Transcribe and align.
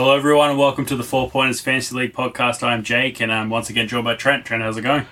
Hello, 0.00 0.16
everyone, 0.16 0.48
and 0.48 0.58
welcome 0.58 0.86
to 0.86 0.96
the 0.96 1.02
Four 1.02 1.28
Pointers 1.28 1.60
Fantasy 1.60 1.94
League 1.94 2.14
podcast. 2.14 2.62
I'm 2.62 2.82
Jake, 2.82 3.20
and 3.20 3.30
I'm 3.30 3.50
once 3.50 3.68
again 3.68 3.86
joined 3.86 4.06
by 4.06 4.14
Trent. 4.14 4.46
Trent, 4.46 4.62
how's 4.62 4.78
it 4.78 4.80
going? 4.80 5.04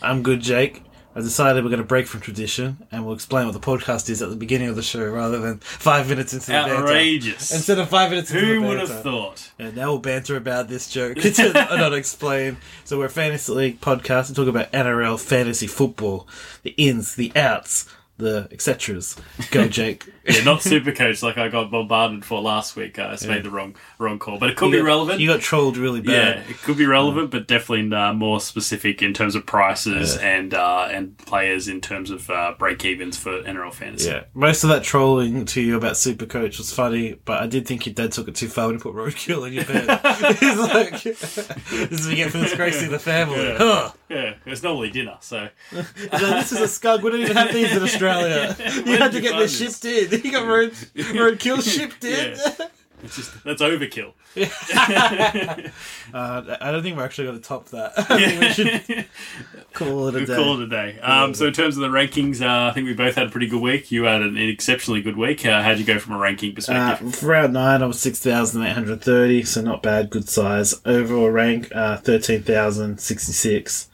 I'm 0.00 0.22
good, 0.22 0.40
Jake. 0.40 0.84
I 1.16 1.20
decided 1.20 1.64
we're 1.64 1.70
going 1.70 1.82
to 1.82 1.84
break 1.84 2.06
from 2.06 2.20
tradition 2.20 2.86
and 2.92 3.04
we'll 3.04 3.16
explain 3.16 3.46
what 3.46 3.54
the 3.54 3.58
podcast 3.58 4.08
is 4.08 4.22
at 4.22 4.30
the 4.30 4.36
beginning 4.36 4.68
of 4.68 4.76
the 4.76 4.84
show 4.84 5.04
rather 5.04 5.40
than 5.40 5.58
five 5.58 6.08
minutes 6.08 6.32
into 6.32 6.46
the 6.46 6.52
banter. 6.52 6.76
Outrageous. 6.76 7.52
Instead 7.52 7.80
of 7.80 7.88
five 7.88 8.10
minutes 8.10 8.30
into 8.30 8.46
the 8.46 8.52
Who 8.54 8.62
would 8.62 8.78
have 8.78 9.02
thought? 9.02 9.50
And 9.58 9.74
now 9.74 9.88
we'll 9.88 9.98
banter 9.98 10.36
about 10.36 10.68
this 10.68 10.88
joke 10.88 11.16
to 11.20 11.52
not 11.52 11.92
explain. 11.92 12.58
So 12.84 12.98
we're 12.98 13.06
a 13.06 13.10
fantasy 13.10 13.52
league 13.52 13.80
podcast 13.80 14.28
and 14.28 14.36
talk 14.36 14.46
about 14.46 14.70
NRL 14.70 15.18
fantasy 15.18 15.66
football, 15.66 16.28
the 16.62 16.70
ins, 16.76 17.16
the 17.16 17.32
outs, 17.34 17.92
the 18.16 18.48
etceteras. 18.52 19.18
Go, 19.50 19.66
Jake. 19.68 20.04
Yeah, 20.28 20.44
not 20.44 20.62
super 20.62 20.92
coach 20.92 21.22
like 21.22 21.38
I 21.38 21.48
got 21.48 21.70
bombarded 21.70 22.24
for 22.24 22.40
last 22.40 22.76
week. 22.76 22.98
Uh, 22.98 23.04
I 23.04 23.10
just 23.12 23.26
made 23.28 23.42
the 23.44 23.50
wrong 23.50 23.76
wrong 23.98 24.18
call, 24.18 24.38
but 24.38 24.50
it 24.50 24.56
could 24.56 24.66
You 24.66 24.72
be 24.72 24.78
got- 24.78 24.84
relevant. 24.86 25.20
You 25.20 25.28
got 25.28 25.40
trolled 25.40 25.76
really 25.76 26.00
bad. 26.00 26.36
yeah, 26.38 26.42
it 26.50 26.56
could 26.62 26.76
be 26.76 26.86
relevant, 26.86 27.30
but 27.30 27.46
definitely 27.46 27.94
uh, 27.96 28.12
more 28.12 28.40
specific 28.40 29.02
in 29.02 29.14
terms 29.14 29.34
of 29.34 29.46
prices 29.46 30.16
and 30.16 30.52
uh, 30.54 30.88
and 30.90 31.16
players 31.18 31.68
in 31.68 31.80
terms 31.80 32.10
of 32.10 32.28
uh, 32.30 32.54
break 32.58 32.84
evens 32.84 33.16
for 33.16 33.42
NRL 33.42 33.72
fantasy. 33.72 34.10
Yeah, 34.10 34.24
most 34.34 34.64
of 34.64 34.70
that 34.70 34.82
trolling 34.82 35.44
to 35.46 35.60
you 35.60 35.76
about 35.76 35.92
Supercoach 35.94 36.58
was 36.58 36.72
funny, 36.72 37.16
but 37.24 37.42
I 37.42 37.46
did 37.46 37.66
think 37.66 37.86
your 37.86 37.94
dad 37.94 38.12
took 38.12 38.28
it 38.28 38.34
too 38.34 38.48
far 38.48 38.66
when 38.66 38.76
he 38.76 38.80
put 38.82 38.94
roadkill 38.94 39.46
in 39.46 39.52
your 39.52 39.64
bed. 39.64 39.86
He's 40.40 40.58
like, 40.58 41.02
"This 41.02 41.38
is 41.68 42.06
what 42.06 42.10
you 42.10 42.16
get 42.16 42.30
for 42.32 42.38
disgracing 42.38 42.90
the 42.90 42.98
family." 42.98 43.42
Yeah. 43.44 43.56
Huh. 43.58 43.92
Yeah, 44.08 44.34
it's 44.46 44.62
normally 44.62 44.90
dinner, 44.90 45.16
so 45.20 45.48
this 45.72 46.52
is 46.52 46.60
a 46.60 46.68
skunk. 46.68 47.02
We 47.02 47.10
don't 47.10 47.20
even 47.22 47.36
have 47.36 47.52
these 47.52 47.76
in 47.76 47.82
Australia. 47.82 48.56
You 48.86 48.98
had 48.98 49.10
to 49.12 49.20
get 49.20 49.36
this 49.36 49.58
shipped 49.58 49.84
in. 49.84 50.15
You 50.24 50.32
got 50.32 50.46
road 50.46 51.38
kill 51.38 51.60
shipped 51.60 52.04
in. 52.04 52.36
Yeah. 52.36 52.66
it's 53.04 53.16
just 53.16 53.44
that's 53.44 53.62
overkill. 53.62 54.12
Uh, 56.14 56.56
I 56.60 56.70
don't 56.70 56.82
think 56.82 56.96
we're 56.96 57.04
actually 57.04 57.26
going 57.26 57.40
to 57.40 57.46
top 57.46 57.68
that. 57.70 57.92
I 57.98 58.02
think 58.04 58.40
we 58.40 58.50
should 58.50 59.06
call 59.72 60.08
it 60.08 60.14
a 60.14 60.24
day. 60.24 60.36
call 60.36 60.60
it 60.60 60.64
a 60.64 60.68
day. 60.68 60.98
Um, 61.00 61.34
so 61.34 61.46
in 61.46 61.52
terms 61.52 61.76
of 61.76 61.82
the 61.82 61.88
rankings, 61.88 62.40
uh, 62.40 62.70
I 62.70 62.72
think 62.72 62.86
we 62.86 62.94
both 62.94 63.16
had 63.16 63.26
a 63.26 63.30
pretty 63.30 63.48
good 63.48 63.60
week. 63.60 63.90
You 63.90 64.04
had 64.04 64.22
an 64.22 64.36
exceptionally 64.38 65.02
good 65.02 65.16
week. 65.16 65.44
Uh, 65.44 65.62
how'd 65.62 65.78
you 65.78 65.84
go 65.84 65.98
from 65.98 66.14
a 66.14 66.18
ranking 66.18 66.52
Uh, 66.52 66.54
perspective? 66.54 67.14
for 67.16 67.26
round 67.26 67.52
nine, 67.54 67.82
I 67.82 67.86
was 67.86 68.00
six 68.00 68.20
thousand 68.20 68.62
eight 68.62 68.72
hundred 68.72 69.02
thirty, 69.02 69.42
so 69.42 69.60
not 69.62 69.82
bad, 69.82 70.10
good 70.10 70.28
size. 70.28 70.80
Overall 70.86 71.28
rank, 71.30 71.74
uh, 71.74 71.96
thirteen 71.96 72.42
thousand 72.42 73.00
sixty 73.00 73.32
six. 73.32 73.88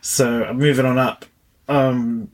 So 0.00 0.44
I'm 0.44 0.58
moving 0.58 0.86
on 0.86 0.98
up. 0.98 1.24
Um, 1.68 2.28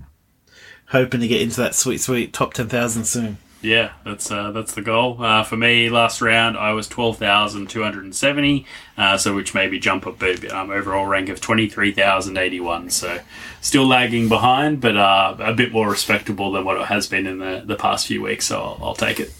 hoping 0.92 1.20
to 1.20 1.28
get 1.28 1.40
into 1.42 1.56
that 1.60 1.74
sweet, 1.74 1.98
sweet 2.00 2.32
top 2.32 2.54
ten 2.54 2.68
thousand 2.68 3.04
soon. 3.06 3.38
yeah, 3.60 3.92
that's 4.04 4.30
uh, 4.30 4.50
that's 4.52 4.74
the 4.74 4.82
goal. 4.82 5.22
Uh, 5.22 5.42
for 5.42 5.56
me, 5.56 5.88
last 5.90 6.20
round 6.22 6.56
I 6.56 6.72
was 6.72 6.86
twelve 6.88 7.18
thousand 7.18 7.68
two 7.70 7.82
hundred 7.82 8.04
and 8.04 8.14
seventy, 8.14 8.66
uh, 8.96 9.16
so 9.16 9.34
which 9.34 9.54
maybe 9.54 9.78
jump 9.78 10.06
up 10.06 10.14
a 10.22 10.36
bit. 10.38 10.52
Um, 10.52 10.70
overall 10.70 11.06
rank 11.06 11.28
of 11.28 11.40
twenty 11.40 11.68
three 11.68 11.92
thousand 11.92 12.36
eighty 12.38 12.60
one. 12.60 12.90
So 12.90 13.20
still 13.60 13.86
lagging 13.86 14.28
behind, 14.28 14.80
but 14.80 14.96
uh, 14.96 15.36
a 15.40 15.52
bit 15.54 15.72
more 15.72 15.88
respectable 15.90 16.52
than 16.52 16.64
what 16.64 16.76
it 16.80 16.86
has 16.86 17.06
been 17.08 17.26
in 17.26 17.38
the, 17.38 17.62
the 17.64 17.76
past 17.76 18.06
few 18.06 18.22
weeks. 18.22 18.46
So 18.46 18.60
I'll, 18.60 18.78
I'll 18.82 18.94
take 18.94 19.18
it. 19.20 19.32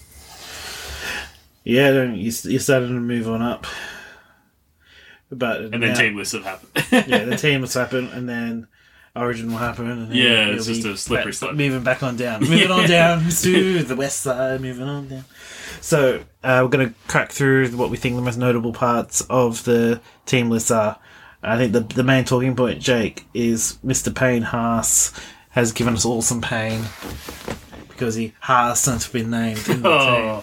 Yeah, 1.65 2.03
you 2.13 2.33
you're 2.45 2.61
starting 2.61 2.89
to 2.89 2.95
move 3.01 3.29
on 3.29 3.41
up. 3.43 3.67
But 5.31 5.61
And 5.63 5.73
then 5.75 5.81
now- 5.81 5.95
team 5.95 6.17
lists 6.17 6.35
have 6.35 6.45
happened. 6.45 7.09
yeah, 7.09 7.25
the 7.25 7.37
team 7.45 7.61
will 7.63 7.69
happen, 7.69 8.09
and 8.09 8.29
then 8.29 8.67
Origin 9.15 9.51
will 9.51 9.59
happen. 9.59 9.91
And 9.91 10.15
Yeah, 10.15 10.47
it's 10.49 10.67
just 10.67 10.85
a 10.87 10.97
slippery 10.97 11.27
back- 11.27 11.35
slope. 11.35 11.55
Moving 11.55 11.83
back 11.83 12.03
on 12.03 12.17
down, 12.17 12.41
moving 12.41 12.71
on 12.71 12.89
down 12.89 13.29
to 13.29 13.83
the 13.83 13.97
west 13.97 14.21
side, 14.21 14.61
moving 14.61 14.89
on 14.89 15.09
down. 15.09 15.25
So 15.81 16.21
uh, 16.43 16.61
we're 16.63 16.69
going 16.69 16.89
to 16.89 16.95
crack 17.09 17.31
through 17.33 17.69
what 17.77 17.91
we 17.91 17.97
think 17.99 18.17
the 18.17 18.23
most 18.23 18.39
notable 18.39 18.73
parts 18.73 19.21
of 19.29 19.65
the 19.65 20.01
team 20.27 20.49
lists 20.51 20.71
are. 20.71 20.99
I 21.43 21.57
think 21.59 21.73
the 21.73 21.81
the 21.81 22.05
main 22.05 22.25
talking 22.25 22.55
point, 22.57 22.81
Jake, 22.81 23.27
is 23.35 23.79
Mr. 23.85 24.15
Payne 24.15 24.43
Haas 24.43 25.13
has 25.51 25.73
given 25.73 25.95
us 25.95 26.05
all 26.05 26.23
some 26.23 26.41
pain 26.41 26.83
because 27.89 28.15
he 28.15 28.33
hasn't 28.41 29.13
been 29.13 29.29
named 29.31 29.69
in 29.69 29.83
the 29.83 29.99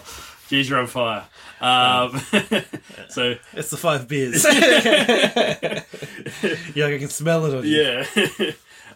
Geez, 0.50 0.68
you're 0.68 0.80
on 0.80 0.86
fire. 0.88 1.24
Um, 1.60 2.18
so 3.08 3.36
It's 3.54 3.70
the 3.70 3.76
five 3.76 4.08
beers. 4.08 4.44
yeah, 6.74 6.86
I 6.86 6.98
can 6.98 7.08
smell 7.08 7.46
it 7.46 7.54
on 7.56 7.64
you. 7.64 7.80
yeah. 7.80 8.04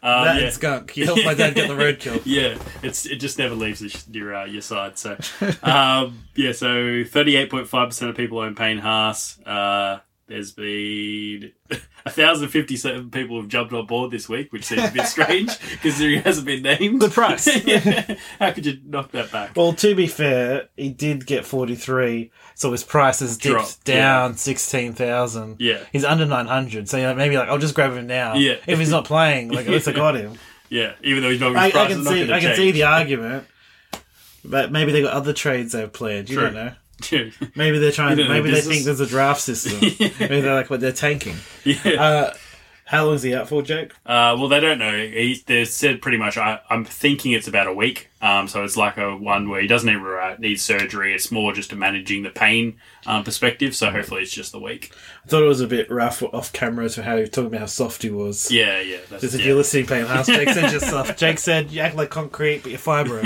Um, 0.03 0.25
That 0.26 0.37
yeah. 0.37 0.44
and 0.44 0.53
skunk. 0.53 0.97
You 0.98 1.06
helped 1.06 1.25
my 1.25 1.32
dad 1.32 1.54
get 1.54 1.69
the 1.69 1.75
roadkill. 1.75 2.20
Yeah, 2.26 2.59
it's 2.82 3.06
it 3.06 3.16
just 3.16 3.38
never 3.38 3.54
leaves 3.54 4.06
your 4.10 4.34
uh, 4.34 4.44
your 4.44 4.60
side. 4.60 4.98
So, 4.98 5.16
um, 5.62 6.25
yeah, 6.34 6.53
so 6.53 7.04
thirty 7.04 7.37
eight 7.37 7.50
point 7.50 7.69
five 7.69 7.88
percent 7.88 8.10
of 8.10 8.16
people 8.16 8.38
own 8.41 8.54
Payne 8.54 8.78
Haas. 8.78 9.41
Uh, 9.47 10.00
there's 10.26 10.53
been 10.53 11.53
thousand 12.10 12.48
fifty 12.48 12.76
seven 12.76 13.10
people 13.10 13.41
have 13.41 13.48
jumped 13.48 13.72
on 13.72 13.87
board 13.87 14.10
this 14.10 14.28
week, 14.28 14.53
which 14.53 14.65
seems 14.65 14.82
a 14.82 14.91
bit 14.91 15.06
strange 15.06 15.59
because 15.70 15.98
he 15.98 16.16
hasn't 16.19 16.47
been 16.47 16.62
named. 16.62 17.00
The 17.00 17.09
price. 17.09 17.47
Yeah. 17.65 18.16
How 18.38 18.53
could 18.53 18.66
you 18.66 18.78
knock 18.84 19.10
that 19.12 19.32
back? 19.32 19.56
Well, 19.56 19.72
to 19.75 19.94
be 19.94 20.06
fair, 20.06 20.69
he 20.76 20.91
did 20.91 21.26
get 21.26 21.47
43, 21.47 22.31
so 22.54 22.72
his 22.72 22.84
price 22.84 23.20
has 23.20 23.38
dipped 23.38 23.54
Dropped, 23.54 23.84
down 23.84 24.37
16,000. 24.37 25.56
Yeah, 25.59 25.78
He's 25.93 26.04
under 26.04 26.26
900, 26.26 26.88
so 26.88 26.97
you 26.98 27.04
know, 27.04 27.14
maybe 27.14 27.37
like, 27.37 27.48
I'll 27.48 27.59
just 27.59 27.75
grab 27.75 27.93
him 27.93 28.06
now. 28.06 28.34
Yeah. 28.34 28.56
If 28.66 28.78
he's 28.78 28.91
not 28.91 29.06
playing, 29.06 29.48
like, 29.48 29.66
at 29.66 29.72
least 29.72 29.88
I 29.88 29.93
got 29.93 30.14
him. 30.16 30.34
yeah. 30.69 30.94
Even 31.03 31.22
though 31.22 31.31
he's 31.31 31.41
not, 31.41 31.56
I, 31.56 31.66
I 31.66 31.70
can 31.70 32.04
not 32.04 32.12
see 32.12 32.31
I 32.31 32.41
can 32.41 32.54
see 32.56 32.70
the 32.70 32.84
argument, 32.84 33.47
but 34.44 34.70
maybe 34.70 34.93
they 34.93 35.03
got 35.03 35.14
other 35.14 35.32
trades 35.32 35.72
they've 35.72 35.93
planned. 35.93 36.28
You 36.28 36.37
True. 36.37 36.44
don't 36.47 36.54
know. 36.54 36.72
Yeah. 37.10 37.31
Maybe 37.55 37.78
they're 37.78 37.93
trying. 37.93 38.19
You 38.19 38.25
know 38.25 38.31
Maybe 38.31 38.50
they 38.50 38.56
business. 38.56 38.75
think 38.75 38.84
there's 38.87 39.00
a 39.00 39.06
draft 39.06 39.41
system. 39.41 39.78
maybe 40.21 40.41
they're 40.41 40.55
like, 40.55 40.71
what 40.71 40.81
they're 40.81 40.93
tanking. 40.93 41.37
yeah. 41.65 42.03
Uh, 42.03 42.34
how 42.87 43.06
long 43.06 43.15
is 43.15 43.22
he 43.22 43.34
out 43.34 43.49
for, 43.49 43.62
Jake? 43.62 43.93
Uh, 44.05 44.37
well, 44.38 44.49
they 44.49 44.60
don't 44.60 44.78
know. 44.78 44.93
He, 44.94 45.43
they 45.47 45.65
said 45.65 46.03
pretty 46.03 46.19
much. 46.19 46.37
I, 46.37 46.60
I'm 46.69 46.84
thinking 46.84 47.32
it's 47.32 47.49
about 47.49 47.66
a 47.66 47.72
week. 47.72 48.10
Um, 48.21 48.47
so 48.47 48.62
it's 48.62 48.77
like 48.77 48.99
a 48.99 49.16
one 49.16 49.49
where 49.49 49.62
he 49.62 49.66
doesn't 49.66 49.88
ever 49.88 50.21
uh, 50.21 50.37
need 50.38 50.60
surgery. 50.60 51.15
It's 51.15 51.32
more 51.32 51.55
just 51.55 51.72
a 51.72 51.77
managing 51.77 52.25
the 52.25 52.31
pain 52.31 52.77
um, 53.06 53.25
perspective. 53.25 53.75
So 53.75 53.91
hopefully 53.91 54.21
it's 54.22 54.32
just 54.32 54.55
a 54.55 54.59
week. 54.59 54.93
I 55.25 55.28
thought 55.28 55.43
it 55.43 55.49
was 55.49 55.62
a 55.62 55.66
bit 55.66 55.91
rough 55.91 56.22
off 56.22 56.53
camera 56.53 56.87
to 56.91 57.03
how 57.03 57.15
he 57.16 57.22
was 57.22 57.31
talking 57.31 57.47
about 57.49 57.61
how 57.61 57.66
soft 57.66 58.03
he 58.03 58.11
was. 58.11 58.50
Yeah, 58.50 58.81
yeah. 58.82 58.99
That's, 59.09 59.22
Just 59.22 59.34
if 59.34 59.41
yeah. 59.41 59.47
you're 59.47 59.56
listening, 59.56 59.87
Payne 59.87 60.05
Haas, 60.05 60.26
Jake 60.26 60.50
said 60.50 60.71
you're 60.71 60.81
soft. 60.81 61.19
Jake 61.19 61.38
said 61.38 61.71
you 61.71 61.81
act 61.81 61.97
like 61.97 62.11
concrete, 62.11 62.62
but 62.62 62.71
you're 62.71 62.78
fibro. 62.78 63.25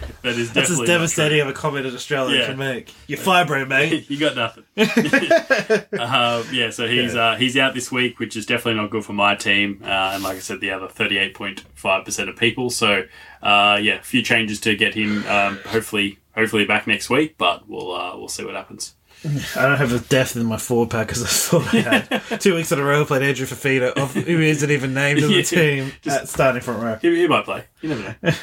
that 0.22 0.36
is 0.36 0.52
That's 0.52 0.70
as 0.70 0.80
devastating 0.80 1.40
of 1.40 1.48
a 1.48 1.52
comment 1.52 1.86
in 1.86 1.94
Australia 1.94 2.40
Yeah. 2.40 2.46
can 2.46 2.58
make. 2.58 2.94
You're 3.06 3.18
fibro, 3.18 3.66
mate. 3.66 4.08
you 4.10 4.18
got 4.18 4.36
nothing. 4.36 4.64
um, 6.00 6.44
yeah, 6.52 6.70
so 6.70 6.86
he's 6.86 7.14
uh, 7.14 7.36
he's 7.36 7.56
out 7.56 7.74
this 7.74 7.90
week, 7.90 8.18
which 8.18 8.36
is 8.36 8.46
definitely 8.46 8.80
not 8.80 8.90
good 8.90 9.04
for 9.04 9.12
my 9.12 9.34
team. 9.34 9.80
Uh, 9.82 10.12
and 10.14 10.22
like 10.22 10.36
I 10.36 10.40
said, 10.40 10.60
the 10.60 10.70
other 10.70 10.88
thirty 10.88 11.18
eight 11.18 11.34
point 11.34 11.64
five 11.74 12.04
percent 12.04 12.28
of 12.28 12.36
people. 12.36 12.70
So 12.70 13.04
uh, 13.42 13.78
yeah, 13.82 13.94
a 13.98 14.02
few 14.02 14.22
changes 14.22 14.60
to 14.60 14.76
get 14.76 14.94
him 14.94 15.26
um, 15.26 15.58
hopefully 15.66 16.18
hopefully 16.34 16.64
back 16.64 16.86
next 16.86 17.10
week, 17.10 17.36
but 17.38 17.68
we'll 17.68 17.94
uh, 17.94 18.16
we'll 18.16 18.28
see 18.28 18.44
what 18.44 18.54
happens. 18.54 18.94
I 19.24 19.66
don't 19.66 19.76
have 19.76 19.92
a 19.92 19.98
death 19.98 20.34
in 20.36 20.46
my 20.46 20.56
forward 20.56 20.90
pack 20.90 21.08
because 21.08 21.22
I 21.22 21.26
thought 21.26 21.74
I 21.74 21.80
had 21.80 22.40
two 22.40 22.54
weeks 22.54 22.72
in 22.72 22.78
a 22.78 22.84
row 22.84 23.04
played 23.04 23.22
Andrew 23.22 23.46
Fifita, 23.46 23.92
of 23.92 24.14
who 24.14 24.40
isn't 24.40 24.70
even 24.70 24.94
named 24.94 25.20
in 25.22 25.28
the 25.30 25.42
team 25.44 25.92
just- 26.02 26.28
starting 26.32 26.62
front 26.62 26.82
row. 26.82 26.98
He, 27.02 27.14
he 27.16 27.28
might 27.28 27.44
play. 27.44 27.64
You 27.82 27.90
never 27.90 28.16
know. 28.22 28.32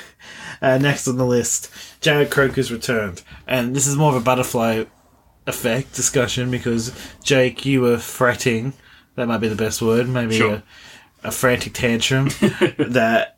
Uh, 0.60 0.80
next 0.80 1.08
on 1.08 1.18
the 1.18 1.26
list, 1.26 1.70
Jarrod 2.02 2.32
Croker's 2.32 2.72
returned, 2.72 3.22
and 3.46 3.76
this 3.76 3.86
is 3.86 3.96
more 3.96 4.10
of 4.10 4.20
a 4.20 4.24
butterfly 4.26 4.86
effect 5.46 5.94
discussion 5.94 6.50
because 6.50 6.92
Jake, 7.24 7.64
you 7.64 7.82
were 7.82 8.00
fretting. 8.00 8.74
That 9.14 9.28
might 9.28 9.38
be 9.38 9.50
the 9.50 9.56
best 9.56 9.84
word. 9.84 10.10
Maybe 10.10 10.36
Sure. 10.36 10.64
a, 11.24 11.28
a 11.28 11.32
frantic 11.32 11.74
tantrum 11.74 12.30
that 12.80 13.38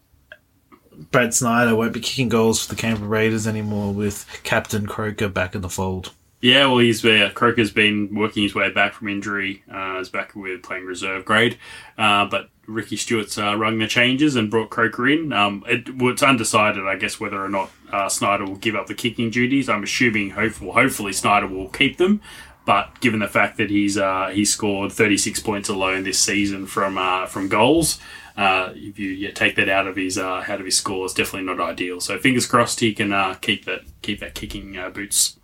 Brad 1.11 1.33
Schneider 1.33 1.75
won't 1.75 1.91
be 1.91 1.99
kicking 1.99 2.29
goals 2.29 2.65
for 2.65 2.73
the 2.73 2.81
Canberra 2.81 3.09
Raiders 3.09 3.47
anymore 3.47 3.93
with 3.93 4.25
Captain 4.43 4.85
Croker 4.85 5.27
back 5.27 5.55
in 5.55 5.61
the 5.61 5.69
fold. 5.69 6.13
Yeah, 6.41 6.67
well, 6.67 6.77
he's 6.77 7.03
uh, 7.03 7.31
Croker's 7.33 7.71
been 7.71 8.15
working 8.15 8.43
his 8.43 8.55
way 8.55 8.71
back 8.71 8.93
from 8.93 9.09
injury. 9.09 9.63
Uh, 9.69 10.03
back 10.13 10.35
with 10.35 10.63
playing 10.63 10.85
reserve 10.85 11.25
grade, 11.25 11.57
uh, 11.97 12.25
but 12.25 12.49
Ricky 12.65 12.95
Stuart's 12.95 13.37
uh, 13.37 13.57
rung 13.57 13.79
the 13.79 13.87
changes 13.87 14.35
and 14.37 14.49
brought 14.49 14.69
Croker 14.69 15.09
in. 15.09 15.33
Um, 15.33 15.65
it, 15.67 15.97
well, 15.97 16.13
it's 16.13 16.23
undecided, 16.23 16.87
I 16.87 16.95
guess, 16.95 17.19
whether 17.19 17.43
or 17.43 17.49
not 17.49 17.71
uh, 17.91 18.09
Schneider 18.09 18.45
will 18.45 18.55
give 18.55 18.75
up 18.75 18.87
the 18.87 18.93
kicking 18.93 19.29
duties. 19.29 19.67
I'm 19.67 19.83
assuming, 19.83 20.29
hopeful, 20.31 20.71
hopefully, 20.71 21.11
Schneider 21.11 21.47
will 21.47 21.69
keep 21.69 21.97
them. 21.97 22.21
But 22.65 23.01
given 23.01 23.19
the 23.19 23.27
fact 23.27 23.57
that 23.57 23.69
he's 23.69 23.97
uh, 23.97 24.27
he 24.27 24.45
scored 24.45 24.91
36 24.91 25.39
points 25.39 25.69
alone 25.69 26.03
this 26.03 26.19
season 26.19 26.67
from 26.67 26.97
uh, 26.97 27.25
from 27.25 27.49
goals, 27.49 27.99
uh, 28.39 28.71
if 28.73 28.97
you 28.97 29.09
yeah, 29.09 29.31
take 29.31 29.57
that 29.57 29.67
out 29.67 29.85
of 29.85 29.97
his 29.97 30.17
uh, 30.17 30.45
out 30.47 30.61
of 30.61 30.65
his 30.65 30.77
score, 30.77 31.03
it's 31.03 31.13
definitely 31.13 31.45
not 31.45 31.59
ideal. 31.59 31.99
So 31.99 32.17
fingers 32.17 32.45
crossed 32.45 32.79
he 32.79 32.93
can 32.93 33.11
uh, 33.11 33.33
keep 33.33 33.65
that 33.65 33.81
keep 34.01 34.21
that 34.21 34.33
kicking 34.33 34.77
uh, 34.77 34.89
boots. 34.89 35.37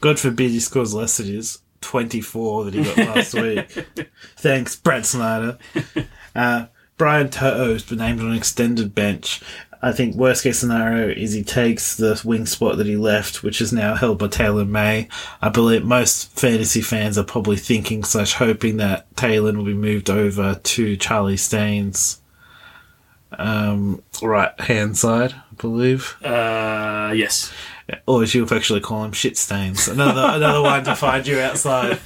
God 0.00 0.18
forbid 0.18 0.50
he 0.50 0.60
scores 0.60 0.94
less 0.94 1.18
than 1.18 1.26
his 1.26 1.58
24 1.82 2.64
that 2.64 2.74
he 2.74 2.82
got 2.82 2.96
last 3.14 3.34
week. 3.40 3.68
Thanks, 4.38 4.74
Brad 4.74 5.04
Schneider. 5.04 5.58
Brian 6.96 7.28
To'o's 7.28 7.82
been 7.82 7.98
named 7.98 8.20
on 8.20 8.28
an 8.28 8.36
extended 8.36 8.94
bench. 8.94 9.40
I 9.82 9.92
think 9.92 10.16
worst 10.16 10.42
case 10.44 10.58
scenario 10.58 11.08
is 11.08 11.32
he 11.32 11.44
takes 11.44 11.96
the 11.96 12.18
wing 12.24 12.46
spot 12.46 12.78
that 12.78 12.86
he 12.86 12.96
left, 12.96 13.42
which 13.42 13.60
is 13.60 13.70
now 13.70 13.94
held 13.94 14.18
by 14.18 14.28
Taylor 14.28 14.64
May. 14.64 15.08
I 15.42 15.50
believe 15.50 15.84
most 15.84 16.30
fantasy 16.30 16.80
fans 16.80 17.18
are 17.18 17.24
probably 17.24 17.56
thinking 17.56 18.02
slash 18.02 18.32
hoping 18.32 18.78
that 18.78 19.14
Taylor 19.14 19.52
will 19.52 19.64
be 19.64 19.74
moved 19.74 20.08
over 20.08 20.54
to 20.54 20.96
Charlie 20.96 21.36
Staines' 21.36 22.22
um, 23.32 24.02
right 24.22 24.58
hand 24.58 24.96
side, 24.96 25.34
I 25.34 25.54
believe. 25.58 26.16
Uh, 26.24 27.12
yes. 27.14 27.52
Or 28.06 28.22
as 28.22 28.34
you 28.34 28.42
affectionately 28.42 28.80
call 28.80 29.04
him, 29.04 29.12
shit 29.12 29.36
stains. 29.36 29.88
Another 29.88 30.22
another 30.36 30.62
one 30.62 30.84
to 30.84 30.94
find 30.94 31.26
you 31.26 31.38
outside 31.40 31.98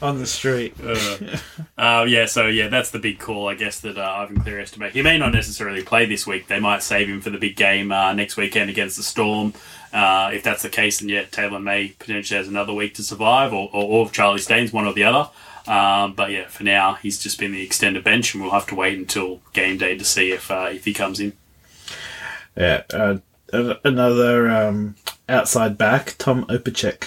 on 0.00 0.18
the 0.18 0.26
street. 0.26 0.74
Uh, 0.86 2.00
uh, 2.02 2.04
yeah, 2.08 2.24
so 2.24 2.46
yeah, 2.46 2.68
that's 2.68 2.90
the 2.90 2.98
big 2.98 3.18
call, 3.18 3.48
I 3.48 3.54
guess, 3.54 3.80
that 3.80 3.98
uh, 3.98 4.02
Ivan 4.02 4.40
Cleary 4.40 4.60
has 4.60 4.70
to 4.72 4.80
make. 4.80 4.92
He 4.92 5.02
may 5.02 5.18
not 5.18 5.32
necessarily 5.32 5.82
play 5.82 6.06
this 6.06 6.26
week. 6.26 6.46
They 6.46 6.58
might 6.60 6.82
save 6.82 7.08
him 7.08 7.20
for 7.20 7.28
the 7.28 7.38
big 7.38 7.56
game 7.56 7.92
uh, 7.92 8.14
next 8.14 8.36
weekend 8.36 8.70
against 8.70 8.96
the 8.96 9.02
Storm. 9.02 9.52
Uh, 9.92 10.30
if 10.32 10.42
that's 10.42 10.62
the 10.62 10.68
case, 10.70 11.00
then 11.00 11.08
yeah, 11.08 11.24
Taylor 11.24 11.60
May 11.60 11.88
potentially 11.88 12.38
has 12.38 12.48
another 12.48 12.72
week 12.72 12.94
to 12.94 13.02
survive, 13.02 13.52
or, 13.52 13.68
or, 13.72 13.84
or 13.84 14.10
Charlie 14.10 14.38
Staines, 14.38 14.72
one 14.72 14.86
or 14.86 14.94
the 14.94 15.04
other. 15.04 15.30
Um, 15.66 16.14
but 16.14 16.30
yeah, 16.30 16.46
for 16.46 16.64
now, 16.64 16.94
he's 16.94 17.18
just 17.18 17.38
been 17.38 17.52
the 17.52 17.62
extended 17.62 18.04
bench, 18.04 18.32
and 18.32 18.42
we'll 18.42 18.52
have 18.52 18.66
to 18.68 18.74
wait 18.74 18.98
until 18.98 19.40
game 19.52 19.78
day 19.78 19.98
to 19.98 20.04
see 20.04 20.32
if 20.32 20.50
uh, 20.50 20.68
if 20.72 20.84
he 20.84 20.94
comes 20.94 21.20
in. 21.20 21.32
Yeah, 22.56 22.84
uh, 22.92 23.18
another 23.84 24.50
um, 24.50 24.96
outside 25.28 25.76
back, 25.78 26.14
Tom 26.18 26.44
Opacic, 26.46 27.04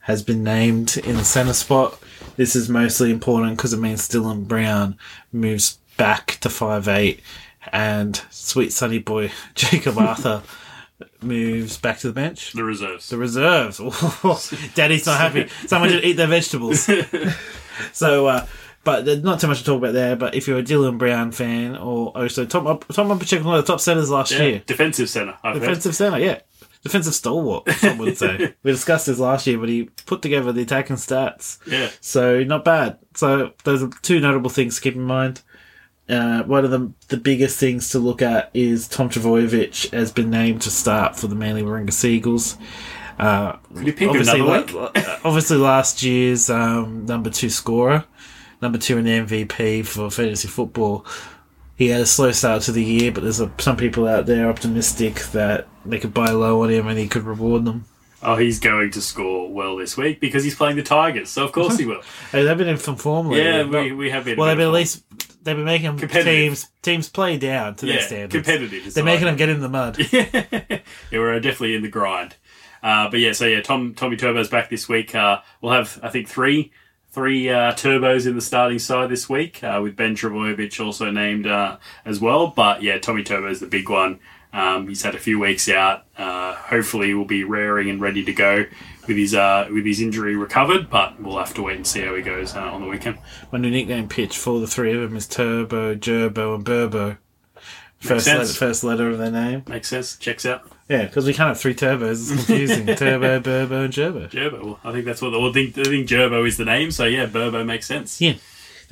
has 0.00 0.22
been 0.22 0.42
named 0.44 0.96
in 0.98 1.16
the 1.16 1.24
centre 1.24 1.54
spot. 1.54 1.98
This 2.36 2.56
is 2.56 2.68
mostly 2.68 3.10
important 3.10 3.56
because 3.56 3.72
it 3.72 3.80
means 3.80 4.08
Dylan 4.08 4.46
Brown 4.46 4.98
moves 5.32 5.78
back 5.96 6.38
to 6.40 6.50
five 6.50 6.88
eight, 6.88 7.20
and 7.72 8.20
sweet 8.30 8.72
sunny 8.72 8.98
boy 8.98 9.30
Jacob 9.54 9.98
Arthur 9.98 10.42
moves 11.20 11.76
back 11.78 11.98
to 11.98 12.08
the 12.08 12.12
bench. 12.12 12.52
The 12.52 12.64
reserves. 12.64 13.08
The 13.08 13.18
reserves. 13.18 13.78
Daddy's 14.74 15.06
not 15.06 15.20
happy. 15.20 15.48
Someone 15.66 15.90
should 15.90 16.04
eat 16.04 16.14
their 16.14 16.26
vegetables. 16.26 16.88
so, 17.92 18.26
uh, 18.26 18.46
but 18.84 19.04
there's 19.04 19.22
not 19.22 19.40
too 19.40 19.46
much 19.46 19.60
to 19.60 19.64
talk 19.64 19.78
about 19.78 19.94
there. 19.94 20.16
But 20.16 20.34
if 20.34 20.46
you're 20.46 20.58
a 20.58 20.62
Dylan 20.62 20.98
Brown 20.98 21.32
fan, 21.32 21.76
or 21.76 22.16
also 22.16 22.44
Tom 22.44 22.66
Up- 22.66 22.86
Tom 22.88 23.08
was 23.08 23.32
one 23.32 23.58
of 23.58 23.64
the 23.66 23.72
top 23.72 23.80
centers 23.80 24.10
last 24.10 24.32
yeah, 24.32 24.42
year. 24.42 24.62
defensive. 24.66 25.08
I've 25.16 25.54
heard. 25.54 25.60
Defensive 25.60 25.96
center, 25.96 26.18
yeah. 26.18 26.40
Defensive 26.84 27.14
stalwart, 27.14 27.68
some 27.70 27.98
would 27.98 28.16
say. 28.16 28.54
we 28.62 28.70
discussed 28.70 29.06
this 29.06 29.18
last 29.18 29.46
year, 29.46 29.58
but 29.58 29.68
he 29.70 29.84
put 30.04 30.20
together 30.22 30.52
the 30.52 30.62
attacking 30.62 30.96
stats. 30.96 31.58
Yeah. 31.66 31.90
So 32.00 32.44
not 32.44 32.64
bad. 32.64 32.98
So 33.14 33.52
those 33.64 33.82
are 33.82 33.88
two 34.02 34.20
notable 34.20 34.50
things 34.50 34.76
to 34.76 34.80
keep 34.82 34.94
in 34.94 35.02
mind. 35.02 35.40
Uh, 36.06 36.42
one 36.42 36.66
of 36.66 36.70
the 36.70 36.92
the 37.08 37.16
biggest 37.16 37.58
things 37.58 37.88
to 37.90 37.98
look 37.98 38.20
at 38.20 38.50
is 38.52 38.86
Tom 38.86 39.08
Trbojevic 39.08 39.90
has 39.92 40.12
been 40.12 40.28
named 40.28 40.60
to 40.62 40.70
start 40.70 41.16
for 41.16 41.26
the 41.26 41.34
Manly 41.34 41.62
Warringah 41.62 41.92
Seagulls. 41.94 42.58
Uh, 43.18 43.52
Could 43.74 43.86
you 43.86 43.92
pick 43.94 44.08
obviously, 44.10 44.40
another 44.40 44.62
week? 44.66 44.74
la- 44.74 45.18
obviously 45.24 45.56
last 45.56 46.02
year's 46.02 46.50
um, 46.50 47.06
number 47.06 47.30
two 47.30 47.48
scorer, 47.48 48.04
number 48.60 48.76
two 48.76 48.98
in 48.98 49.04
the 49.04 49.10
MVP 49.10 49.86
for 49.86 50.10
fantasy 50.10 50.48
football. 50.48 51.06
He 51.76 51.88
had 51.88 52.02
a 52.02 52.06
slow 52.06 52.30
start 52.32 52.62
to 52.64 52.72
the 52.72 52.84
year, 52.84 53.10
but 53.10 53.22
there's 53.22 53.40
a, 53.40 53.50
some 53.58 53.76
people 53.78 54.06
out 54.06 54.26
there 54.26 54.50
optimistic 54.50 55.14
that 55.32 55.66
they 55.84 55.98
could 55.98 56.14
buy 56.14 56.30
low 56.30 56.62
on 56.62 56.70
him 56.70 56.86
and 56.88 56.98
he 56.98 57.08
could 57.08 57.24
reward 57.24 57.64
them. 57.64 57.84
Oh, 58.22 58.36
he's 58.36 58.58
going 58.58 58.90
to 58.92 59.02
score 59.02 59.52
well 59.52 59.76
this 59.76 59.96
week 59.98 60.18
because 60.18 60.42
he's 60.44 60.54
playing 60.54 60.76
the 60.76 60.82
Tigers, 60.82 61.28
so 61.28 61.44
of 61.44 61.52
course 61.52 61.76
he 61.76 61.84
will. 61.86 62.00
Hey, 62.32 62.44
they've 62.44 62.56
been 62.56 62.68
in 62.68 62.78
some 62.78 62.96
form 62.96 63.28
lately. 63.28 63.44
yeah, 63.44 63.64
we, 63.64 63.92
we 63.92 64.10
have 64.10 64.24
been. 64.24 64.38
well, 64.38 64.48
they've 64.48 64.56
been 64.56 64.68
at 64.68 64.72
least 64.72 65.04
they've 65.42 65.56
been 65.56 65.64
making 65.66 65.98
teams 65.98 66.68
teams 66.80 67.08
play 67.10 67.36
down 67.36 67.74
to 67.76 67.86
their 67.86 68.00
standards. 68.00 68.34
competitive. 68.34 68.94
They're 68.94 69.02
the 69.02 69.04
making 69.04 69.26
them 69.26 69.36
get 69.36 69.50
in 69.50 69.60
the 69.60 69.68
mud. 69.68 69.98
yeah, 70.12 70.80
we're 71.12 71.38
definitely 71.40 71.74
in 71.74 71.82
the 71.82 71.88
grind. 71.88 72.36
Uh, 72.82 73.10
but 73.10 73.20
yeah, 73.20 73.32
so 73.32 73.46
yeah, 73.46 73.60
Tom 73.60 73.94
Tommy 73.94 74.16
Turbo's 74.16 74.48
back 74.48 74.70
this 74.70 74.88
week. 74.88 75.14
Uh, 75.14 75.40
we'll 75.60 75.72
have 75.72 76.00
I 76.02 76.08
think 76.08 76.28
three 76.28 76.72
three 77.10 77.48
uh, 77.48 77.72
turbos 77.72 78.26
in 78.26 78.34
the 78.34 78.40
starting 78.42 78.78
side 78.78 79.08
this 79.08 79.28
week, 79.28 79.62
uh, 79.62 79.80
with 79.82 79.96
Ben 79.96 80.16
Trbojevic 80.16 80.84
also 80.84 81.10
named 81.10 81.46
uh, 81.46 81.76
as 82.04 82.20
well. 82.20 82.48
But 82.48 82.82
yeah, 82.82 82.98
Tommy 82.98 83.22
Turbo's 83.22 83.60
the 83.60 83.66
big 83.66 83.88
one. 83.88 84.18
Um, 84.54 84.86
he's 84.86 85.02
had 85.02 85.16
a 85.16 85.18
few 85.18 85.40
weeks 85.40 85.68
out. 85.68 86.04
Uh, 86.16 86.54
hopefully, 86.54 87.12
will 87.12 87.24
be 87.24 87.42
raring 87.42 87.90
and 87.90 88.00
ready 88.00 88.24
to 88.24 88.32
go 88.32 88.64
with 89.08 89.16
his 89.16 89.34
uh, 89.34 89.68
with 89.70 89.84
his 89.84 90.00
injury 90.00 90.36
recovered. 90.36 90.88
But 90.88 91.20
we'll 91.20 91.38
have 91.38 91.52
to 91.54 91.62
wait 91.62 91.76
and 91.76 91.86
see 91.86 92.02
how 92.02 92.14
he 92.14 92.22
goes 92.22 92.54
uh, 92.54 92.60
on 92.60 92.80
the 92.80 92.88
weekend. 92.88 93.18
My 93.50 93.58
new 93.58 93.70
nickname 93.70 94.08
pitch 94.08 94.38
for 94.38 94.60
the 94.60 94.68
three 94.68 94.94
of 94.94 95.00
them 95.00 95.16
is 95.16 95.26
Turbo, 95.26 95.96
Gerbo, 95.96 96.54
and 96.54 96.64
Burbo. 96.64 97.18
First 97.98 98.26
letter, 98.26 98.46
first 98.46 98.84
letter 98.84 99.10
of 99.10 99.18
their 99.18 99.30
name. 99.30 99.64
Makes 99.66 99.88
sense. 99.88 100.16
Checks 100.16 100.46
out. 100.46 100.70
Yeah, 100.88 101.06
because 101.06 101.24
we 101.26 101.32
can't 101.32 101.48
have 101.48 101.58
three 101.58 101.74
turbos. 101.74 102.30
It's 102.30 102.46
confusing. 102.46 102.86
Turbo, 102.96 103.40
Burbo, 103.40 103.84
and 103.86 103.92
Gerbo. 103.92 104.30
Gerbo. 104.30 104.64
Well, 104.64 104.80
I 104.84 104.92
think 104.92 105.06
that's 105.06 105.20
what 105.20 105.32
well, 105.32 105.48
I 105.48 105.52
think. 105.52 105.76
I 105.78 105.84
think 105.84 106.08
Gerbo 106.08 106.46
is 106.46 106.58
the 106.58 106.64
name. 106.64 106.90
So 106.90 107.06
yeah, 107.06 107.26
Burbo 107.26 107.64
makes 107.64 107.86
sense. 107.86 108.20
Yeah. 108.20 108.34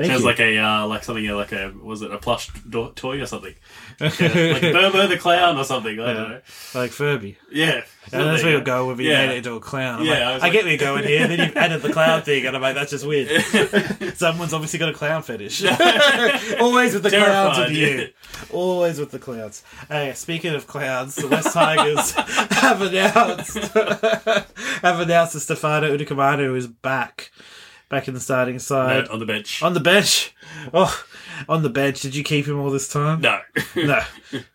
Thank 0.02 0.12
Sounds 0.12 0.22
you. 0.22 0.26
like 0.28 0.40
a 0.40 0.58
uh, 0.58 0.86
like 0.86 1.04
something 1.04 1.24
like 1.28 1.52
a 1.52 1.72
was 1.80 2.02
it 2.02 2.10
a 2.10 2.18
plush 2.18 2.50
do- 2.68 2.92
toy 2.94 3.20
or 3.20 3.26
something? 3.26 3.54
Yeah, 4.00 4.08
like 4.08 4.18
Burbo 4.62 5.08
the 5.08 5.16
clown 5.18 5.56
or 5.58 5.64
something. 5.64 6.00
I 6.00 6.12
don't 6.12 6.28
know. 6.30 6.40
like 6.74 6.90
Furby. 6.90 7.36
Yeah, 7.52 7.82
And 8.10 8.26
that's 8.26 8.42
where 8.42 8.52
you're 8.52 8.60
going 8.62 8.88
with 8.88 9.00
you 9.00 9.10
Yeah. 9.10 9.26
made 9.26 9.34
it 9.34 9.36
into 9.38 9.54
a 9.54 9.60
clown. 9.60 10.00
I'm 10.00 10.06
Yeah, 10.06 10.12
like, 10.12 10.22
I 10.22 10.32
I, 10.32 10.38
like- 10.38 10.52
get 10.52 10.64
where 10.64 10.72
you're 10.72 10.78
going 10.78 11.04
here. 11.04 11.28
Then 11.28 11.38
you've 11.38 11.56
added 11.64 11.82
the 11.82 11.92
clown 11.92 12.22
thing, 12.22 12.46
and 12.46 12.56
I'm 12.56 12.62
like, 12.62 12.74
that's 12.74 12.90
just 12.90 13.06
weird. 13.06 13.28
Someone's 14.16 14.52
obviously 14.52 14.78
got 14.80 14.88
a 14.88 14.92
clown 14.94 15.22
fetish. 15.22 15.62
Always 16.58 16.94
with 16.94 17.02
the 17.04 17.10
clowns 17.10 17.56
Terrified, 17.56 17.68
with 17.68 17.76
yeah. 17.76 17.86
you. 17.88 18.08
Always 18.50 18.98
with 18.98 19.10
the 19.12 19.18
clowns. 19.20 19.62
Hey, 19.88 20.12
speaking 20.14 20.54
of 20.54 20.66
clowns, 20.66 21.14
the 21.14 21.28
West 21.28 21.52
Tigers 21.52 22.10
have 22.12 22.82
announced 22.82 23.56
have 23.56 25.00
announced 25.00 25.34
that 25.34 25.40
Stefano 25.40 25.96
Utoikamanu 25.96 26.56
is 26.56 26.66
back, 26.66 27.30
back 27.92 28.08
in 28.08 28.14
the 28.14 28.20
starting 28.20 28.58
side 28.58 29.06
on 29.08 29.20
the 29.20 29.26
bench. 29.26 29.62
on 29.62 29.74
the 29.74 29.80
bench. 29.80 30.34
Oh, 30.74 31.04
on 31.48 31.62
the 31.62 31.68
bench. 31.70 32.00
Did 32.00 32.14
you 32.16 32.24
keep 32.24 32.46
him 32.46 32.58
all 32.58 32.70
this 32.70 32.88
time? 32.88 33.20
no, 33.20 33.38
No. 33.76 34.00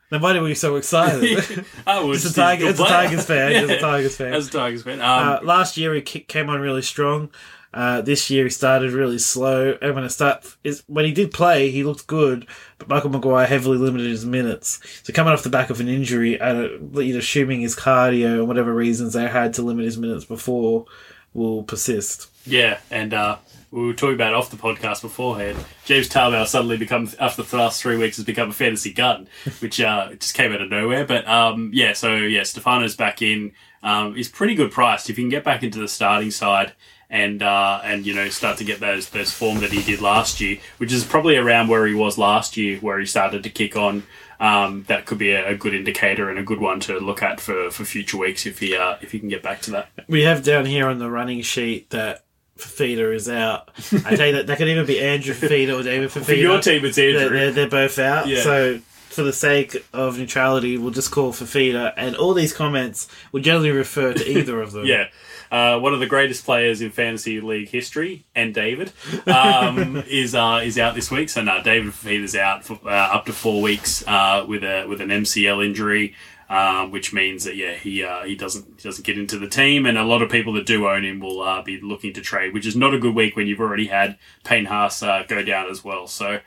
Then 0.10 0.22
why 0.22 0.38
were 0.39 0.48
you 0.48 0.56
so 0.56 0.75
excited? 0.78 1.66
I 1.88 2.00
was 2.00 2.25
It's 2.25 2.36
a 2.36 2.42
Tiger. 2.42 2.68
It's 2.68 2.80
a 2.80 2.84
Tigers 2.84 3.25
fan. 3.25 3.51
It's 3.51 3.72
a 3.72 3.80
Tigers 3.89 4.18
fan. 4.18 4.34
As 4.34 4.48
a 4.48 4.51
Tigers 4.51 4.84
fan, 4.84 5.01
um, 5.01 5.06
Uh, 5.06 5.39
last 5.44 5.78
year 5.78 5.94
he 5.94 6.01
came 6.01 6.50
on 6.50 6.60
really 6.62 6.81
strong. 6.81 7.30
Uh, 7.74 8.01
this 8.01 8.30
year 8.31 8.45
he 8.45 8.50
started 8.50 8.92
really 8.94 9.19
slow, 9.19 9.78
and 9.81 9.94
when 9.94 10.04
it 10.06 10.10
start 10.10 10.56
is 10.63 10.81
when 10.88 11.06
he 11.06 11.12
did 11.12 11.31
play, 11.31 11.69
he 11.69 11.84
looked 11.84 12.07
good. 12.07 12.48
But 12.80 12.88
Michael 12.88 13.10
Maguire 13.12 13.45
heavily 13.45 13.78
limited 13.78 14.10
his 14.10 14.25
minutes. 14.25 14.80
So 15.04 15.13
coming 15.13 15.34
off 15.34 15.44
the 15.44 15.50
back 15.50 15.69
of 15.69 15.80
an 15.80 15.89
injury, 15.89 16.39
and 16.39 16.57
uh, 16.95 17.01
you 17.01 17.13
know, 17.13 17.19
assuming 17.19 17.62
his 17.62 17.75
cardio 17.75 18.39
and 18.39 18.48
whatever 18.48 18.74
reasons 18.74 19.13
they 19.13 19.28
had 19.28 19.54
to 19.56 19.62
limit 19.62 19.86
his 19.86 19.98
minutes 19.98 20.25
before, 20.25 20.86
will 21.34 21.63
persist. 21.63 22.32
Yeah, 22.48 22.80
and 22.89 23.13
uh, 23.13 23.38
we 23.72 23.86
were 23.86 23.94
talking 23.94 24.16
about 24.16 24.34
off 24.34 24.50
the 24.50 24.58
podcast 24.58 25.01
beforehand. 25.01 25.58
James 25.86 26.08
Tarbell 26.08 26.46
suddenly 26.46 26.77
become 26.77 27.10
after 27.20 27.44
the 27.44 27.58
last 27.58 27.82
three 27.82 27.98
weeks 27.98 28.16
has 28.18 28.25
become 28.25 28.50
a 28.50 28.54
fantasy 28.54 28.94
gun, 28.94 29.27
which 29.60 29.80
uh, 29.82 30.13
just 30.13 30.34
came 30.34 30.54
out 30.54 30.62
of 30.62 30.70
nowhere. 30.70 31.06
But 31.06 31.27
um, 31.27 31.72
yeah, 31.74 31.94
so 31.94 32.16
yeah, 32.16 32.44
Stefano's 32.44 32.96
back 32.96 33.22
in. 33.22 33.51
Um, 33.84 34.16
he's 34.16 34.30
pretty 34.30 34.56
good 34.56 34.72
priced 34.72 35.10
if 35.10 35.18
you 35.18 35.24
can 35.24 35.30
get 35.30 35.44
back 35.44 35.63
into 35.63 35.80
the 35.80 35.88
starting 35.88 36.32
side 36.32 36.74
and 37.10 37.42
uh, 37.42 37.82
and 37.84 38.06
you 38.06 38.13
know 38.13 38.30
start 38.30 38.58
to 38.58 38.63
get 38.63 38.80
those 38.80 39.10
those 39.10 39.32
form 39.32 39.60
that 39.60 39.72
he 39.72 39.84
did 39.84 40.01
last 40.01 40.42
year, 40.42 40.60
which 40.77 40.92
is 40.92 41.04
probably 41.04 41.38
around 41.38 41.68
where 41.68 41.86
he 41.86 41.94
was 41.94 42.18
last 42.18 42.58
year, 42.58 42.80
where 42.80 43.00
he 43.00 43.06
started 43.06 43.44
to 43.44 43.50
kick 43.50 43.75
on. 43.75 44.04
Um, 44.39 44.86
that 44.88 45.08
could 45.08 45.18
be 45.18 45.32
a, 45.32 45.50
a 45.50 45.56
good 45.56 45.74
indicator 45.74 46.30
and 46.30 46.38
a 46.38 46.44
good 46.44 46.60
one 46.60 46.80
to 46.82 47.00
look 47.00 47.24
at 47.24 47.39
for, 47.39 47.72
for 47.72 47.86
future 47.86 48.18
weeks 48.18 48.46
if 48.46 48.60
he 48.60 48.75
uh, 48.75 48.98
if 49.01 49.12
he 49.12 49.20
can 49.20 49.30
get 49.30 49.42
back 49.42 49.62
to 49.62 49.72
that. 49.72 49.89
We 50.08 50.24
have 50.24 50.44
down 50.44 50.66
here 50.66 50.88
on 50.88 51.00
the 51.00 51.10
running 51.10 51.42
sheet 51.42 51.89
that 51.89 52.24
Fifita 52.58 53.14
is 53.14 53.30
out. 53.30 53.70
I 54.06 54.16
tell 54.16 54.28
you 54.28 54.34
that 54.34 54.48
that 54.48 54.58
could 54.58 54.68
even 54.68 54.86
be 54.86 55.00
Andrew 55.00 55.34
Fifita 55.34 55.80
or 55.80 55.84
David 55.84 56.10
Fifita. 56.10 56.26
For 56.26 56.34
your 56.34 56.62
team, 56.62 56.86
it's 56.86 56.96
they're, 56.96 57.18
Andrew. 57.20 57.38
they're, 57.38 57.52
they're 57.52 57.70
both 57.70 58.00
out. 58.00 58.28
Yeah. 58.28 58.42
So 58.42 58.80
for 59.18 59.24
the 59.24 59.34
sake 59.34 59.76
of 59.94 60.20
neutrality, 60.20 60.78
we'll 60.78 60.92
just 60.92 61.10
call 61.10 61.34
Fifita, 61.34 61.92
and 61.98 62.16
all 62.16 62.36
these 62.36 62.54
comments 62.54 63.08
will 63.32 63.42
generally 63.42 63.72
refer 63.72 64.14
to 64.14 64.32
either 64.32 64.62
of 64.62 64.72
them. 64.72 64.86
Yeah. 64.86 65.08
Uh, 65.50 65.80
one 65.80 65.94
of 65.94 66.02
the 66.02 66.06
greatest 66.06 66.44
players 66.44 66.82
in 66.82 66.92
fantasy 66.92 67.40
league 67.40 67.70
history, 67.70 68.26
and 68.36 68.54
David, 68.54 68.92
um, 69.26 69.96
is 70.08 70.36
uh, 70.36 70.62
is 70.62 70.78
out 70.78 70.94
this 70.94 71.10
week. 71.10 71.30
So 71.30 71.42
no, 71.42 71.64
David 71.64 71.94
Fifita's 71.94 72.36
out 72.36 72.66
for 72.66 72.78
uh, 72.86 72.90
up 72.90 73.26
to 73.28 73.34
four 73.34 73.62
weeks 73.62 74.06
uh, 74.08 74.46
with 74.46 74.64
a 74.64 74.86
with 74.88 75.00
an 75.00 75.08
MCL 75.08 75.66
injury, 75.66 76.16
um, 76.50 76.92
which 76.92 77.13
means 77.13 77.44
that 77.44 77.56
yeah 77.56 77.74
he 77.74 78.04
uh, 78.04 78.24
he 78.24 78.36
doesn't 78.36 78.66
he 78.77 78.84
doesn't 78.84 79.06
get 79.06 79.18
into 79.18 79.38
the 79.38 79.48
team, 79.48 79.86
and 79.86 79.98
a 79.98 80.04
lot 80.04 80.22
of 80.22 80.30
people 80.30 80.54
that 80.54 80.66
do 80.66 80.88
own 80.88 81.04
him 81.04 81.20
will 81.20 81.42
uh, 81.42 81.62
be 81.62 81.80
looking 81.82 82.13
to 82.13 82.22
trade, 82.22 82.54
which 82.54 82.66
is 82.66 82.75
not 82.75 82.94
a 82.94 83.00
good 83.00 83.16
week 83.16 83.36
when 83.36 83.48
you've 83.48 83.60
already 83.60 83.88
had 83.88 84.18
Payne 84.44 84.66
Haas 84.66 85.04
uh, 85.04 85.24
go 85.27 85.44
down 85.44 85.70
as 85.70 85.84
well. 85.84 86.08
So 86.08 86.39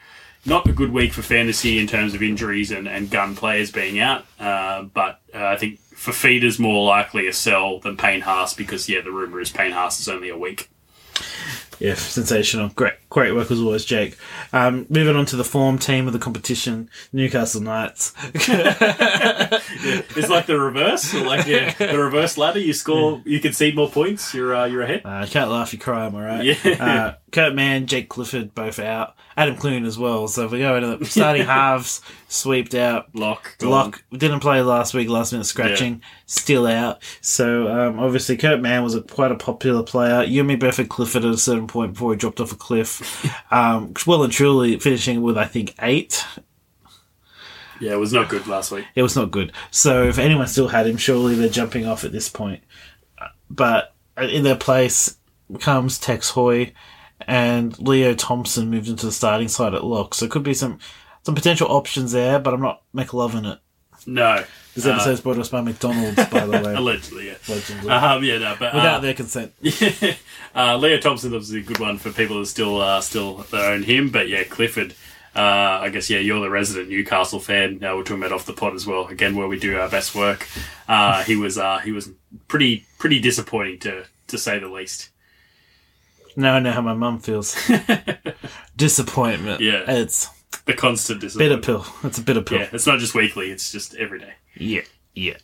not 0.47 0.69
a 0.69 0.73
good 0.73 0.93
week 0.93 1.13
for 1.13 1.23
fantasy 1.23 1.79
in 1.79 1.87
terms 1.87 2.15
of 2.15 2.23
injuries 2.23 2.71
and, 2.71 2.89
and 2.89 3.11
gun 3.11 3.35
players 3.37 3.71
being 3.71 3.99
out. 3.99 4.25
Uh, 4.39 4.83
but 4.83 5.21
uh, 5.35 5.45
I 5.45 5.57
think 5.57 5.81
Fifita's 5.81 6.59
more 6.59 6.87
likely 6.87 7.27
a 7.27 7.33
sell 7.33 7.79
than 7.79 7.97
Payne 7.97 8.23
Haas 8.23 8.55
because, 8.55 8.89
yeah, 8.89 9.03
the 9.03 9.11
rumour 9.11 9.41
is 9.41 9.51
Payne 9.51 9.73
Haas 9.73 10.01
is 10.01 10.09
only 10.09 10.31
a 10.31 10.39
week. 10.39 10.71
Yeah, 11.81 11.95
sensational. 11.95 12.69
Great, 12.69 12.93
great 13.09 13.35
work 13.35 13.51
as 13.51 13.59
always, 13.59 13.85
Jake. 13.87 14.17
Um, 14.53 14.87
moving 14.91 15.17
on 15.17 15.25
to 15.27 15.37
the 15.37 15.45
form 15.45 15.79
team 15.79 16.07
of 16.07 16.13
the 16.13 16.19
competition, 16.19 16.91
Newcastle 17.13 17.63
Knights. 17.63 18.13
It's 20.17 20.29
like 20.29 20.47
the 20.47 20.59
reverse, 20.59 21.15
like 21.15 21.47
yeah, 21.47 21.73
the 21.73 21.99
reverse 21.99 22.37
ladder. 22.37 22.59
You 22.59 22.73
score, 22.73 23.23
you 23.25 23.41
concede 23.41 23.75
more 23.75 23.89
points. 23.89 24.35
You're 24.35 24.55
uh, 24.55 24.67
you're 24.67 24.83
ahead. 24.83 25.03
Uh, 25.05 25.25
can't 25.27 25.51
laugh, 25.51 25.73
you 25.73 25.79
cry, 25.79 26.07
am 26.07 26.17
I 26.17 26.25
right? 26.25 26.45
Yeah. 26.45 26.85
Uh, 26.85 27.15
Kurt 27.31 27.55
Mann, 27.55 27.87
Jake 27.87 28.09
Clifford, 28.09 28.55
both 28.55 28.79
out. 28.79 29.15
Adam 29.37 29.57
Clune 29.57 29.87
as 29.87 29.99
well. 29.99 30.29
So 30.29 30.45
if 30.45 30.51
we 30.51 30.59
go 30.59 30.77
into 30.77 30.97
the 30.97 31.05
starting 31.05 31.47
halves, 31.47 32.03
sweeped 32.29 32.75
out. 32.75 33.15
Lock. 33.15 33.57
Lock 33.63 34.03
didn't 34.11 34.41
play 34.41 34.61
last 34.61 34.93
week, 34.95 35.09
last 35.09 35.33
minute 35.33 35.45
scratching, 35.45 36.03
still 36.27 36.67
out. 36.67 37.03
So 37.21 37.69
um, 37.69 37.99
obviously, 37.99 38.37
Kurt 38.37 38.61
Mann 38.61 38.83
was 38.83 38.95
a, 38.95 39.03
quite 39.03 39.33
a 39.33 39.37
popular 39.37 39.83
player. 39.83 40.25
You 40.25 40.41
and 40.41 40.49
me 40.49 40.57
both 40.57 40.77
had 40.77 40.89
Clifford 40.89 41.25
at 41.25 41.33
a 41.33 41.39
certain 41.39 41.67
point 41.67 41.95
before 41.95 42.13
he 42.13 42.19
dropped 42.19 42.41
off 42.41 42.53
a 42.53 42.57
cliff. 42.57 43.27
um, 43.53 43.95
well 44.07 44.23
and 44.23 44.33
truly 44.33 44.79
finishing 44.79 45.23
with, 45.23 45.39
I 45.39 45.47
think, 45.47 45.75
eight. 45.81 46.25
Yeah, 47.81 47.93
it 47.93 47.99
was 47.99 48.13
not 48.13 48.29
good 48.29 48.47
last 48.47 48.71
week. 48.71 48.85
It 48.95 49.03
was 49.03 49.17
not 49.17 49.31
good. 49.31 49.53
So 49.71 50.05
if 50.05 50.19
anyone 50.19 50.47
still 50.49 50.69
had 50.69 50.87
him, 50.87 50.99
surely 50.99 51.35
they're 51.35 51.49
jumping 51.49 51.87
off 51.87 52.05
at 52.05 52.13
this 52.13 52.29
point. 52.29 52.63
But 53.49 53.95
in 54.19 54.45
their 54.45 54.57
place 54.57 55.17
comes 55.59 55.99
Tex 55.99 56.31
Hoy, 56.31 56.73
and 57.27 57.79
Leo 57.79 58.15
Thompson 58.15 58.71
moved 58.71 58.89
into 58.89 59.07
the 59.07 59.13
starting 59.13 59.49
side 59.49 59.75
at 59.75 59.85
lock. 59.85 60.15
So 60.15 60.25
it 60.27 60.31
could 60.31 60.43
be 60.43 60.55
some 60.55 60.79
some 61.23 61.35
potential 61.35 61.69
options 61.71 62.13
there, 62.13 62.39
but 62.39 62.55
I'm 62.55 62.63
not 62.63 62.83
McLovin 62.95 63.53
it. 63.53 63.59
No, 64.07 64.43
This 64.75 64.87
Uh, 64.87 64.93
episode's 64.93 65.21
brought 65.21 65.35
to 65.35 65.43
us 65.43 65.51
by 65.51 65.61
McDonald's, 65.61 66.25
by 66.27 66.47
the 66.47 66.53
way. 66.53 66.75
allegedly, 66.77 67.27
yeah. 67.27 67.35
Allegedly. 67.47 67.91
Um, 67.91 68.25
yeah, 68.25 68.39
no, 68.39 68.57
but 68.59 68.73
Without 68.73 68.97
uh, 68.97 69.01
their 69.01 69.13
consent. 69.15 69.53
uh, 70.55 70.77
Leo 70.77 70.99
Thompson 70.99 71.35
obviously 71.35 71.61
a 71.61 71.63
good 71.63 71.79
one 71.79 71.99
for 71.99 72.11
people 72.11 72.39
that 72.39 72.47
still 72.47 72.81
uh, 72.81 73.01
still 73.01 73.45
own 73.53 73.83
him. 73.83 74.11
But 74.11 74.29
yeah, 74.29 74.45
Clifford. 74.45 74.95
Uh, 75.37 75.79
I 75.83 75.91
guess 75.91 76.11
yeah, 76.11 76.19
you're 76.19 76.41
the 76.41 76.51
resident 76.51 76.89
Newcastle 76.89 77.39
fan. 77.39 77.79
Now 77.79 77.97
we're 77.97 78.03
talking 78.03 78.19
about 78.23 78.33
off 78.33 78.47
the 78.47 78.53
pot 78.53 78.75
as 78.75 78.85
well. 78.87 79.07
Again, 79.07 79.37
where 79.37 79.47
we 79.47 79.59
do 79.61 79.79
our 79.79 79.89
best 79.89 80.15
work. 80.15 80.49
Uh, 80.89 81.23
he 81.23 81.37
was 81.37 81.57
uh, 81.57 81.79
he 81.79 81.93
was 81.93 82.11
pretty 82.49 82.87
pretty 82.99 83.21
disappointing 83.21 83.79
to 83.81 84.05
to 84.29 84.39
say 84.39 84.59
the 84.59 84.69
least. 84.69 85.11
Now 86.37 86.55
I 86.55 86.61
know 86.61 86.73
how 86.73 86.81
my 86.81 86.95
mum 86.95 87.19
feels. 87.19 87.55
Disappointment. 88.77 89.61
Yeah. 89.61 89.85
It's 89.89 90.29
The 90.67 90.75
constant 90.75 91.21
disappointment. 91.21 91.63
bitter 91.63 91.79
pill. 91.83 91.95
It's 92.05 92.19
a 92.19 92.23
bitter 92.23 92.43
pill. 92.43 92.59
Yeah, 92.59 92.69
it's 92.73 92.87
not 92.87 92.99
just 92.99 93.15
weekly; 93.15 93.51
it's 93.51 93.73
just 93.73 93.95
every 93.97 94.19
day. 94.21 94.35
Yeah, 94.57 94.83
yeah. 95.15 95.37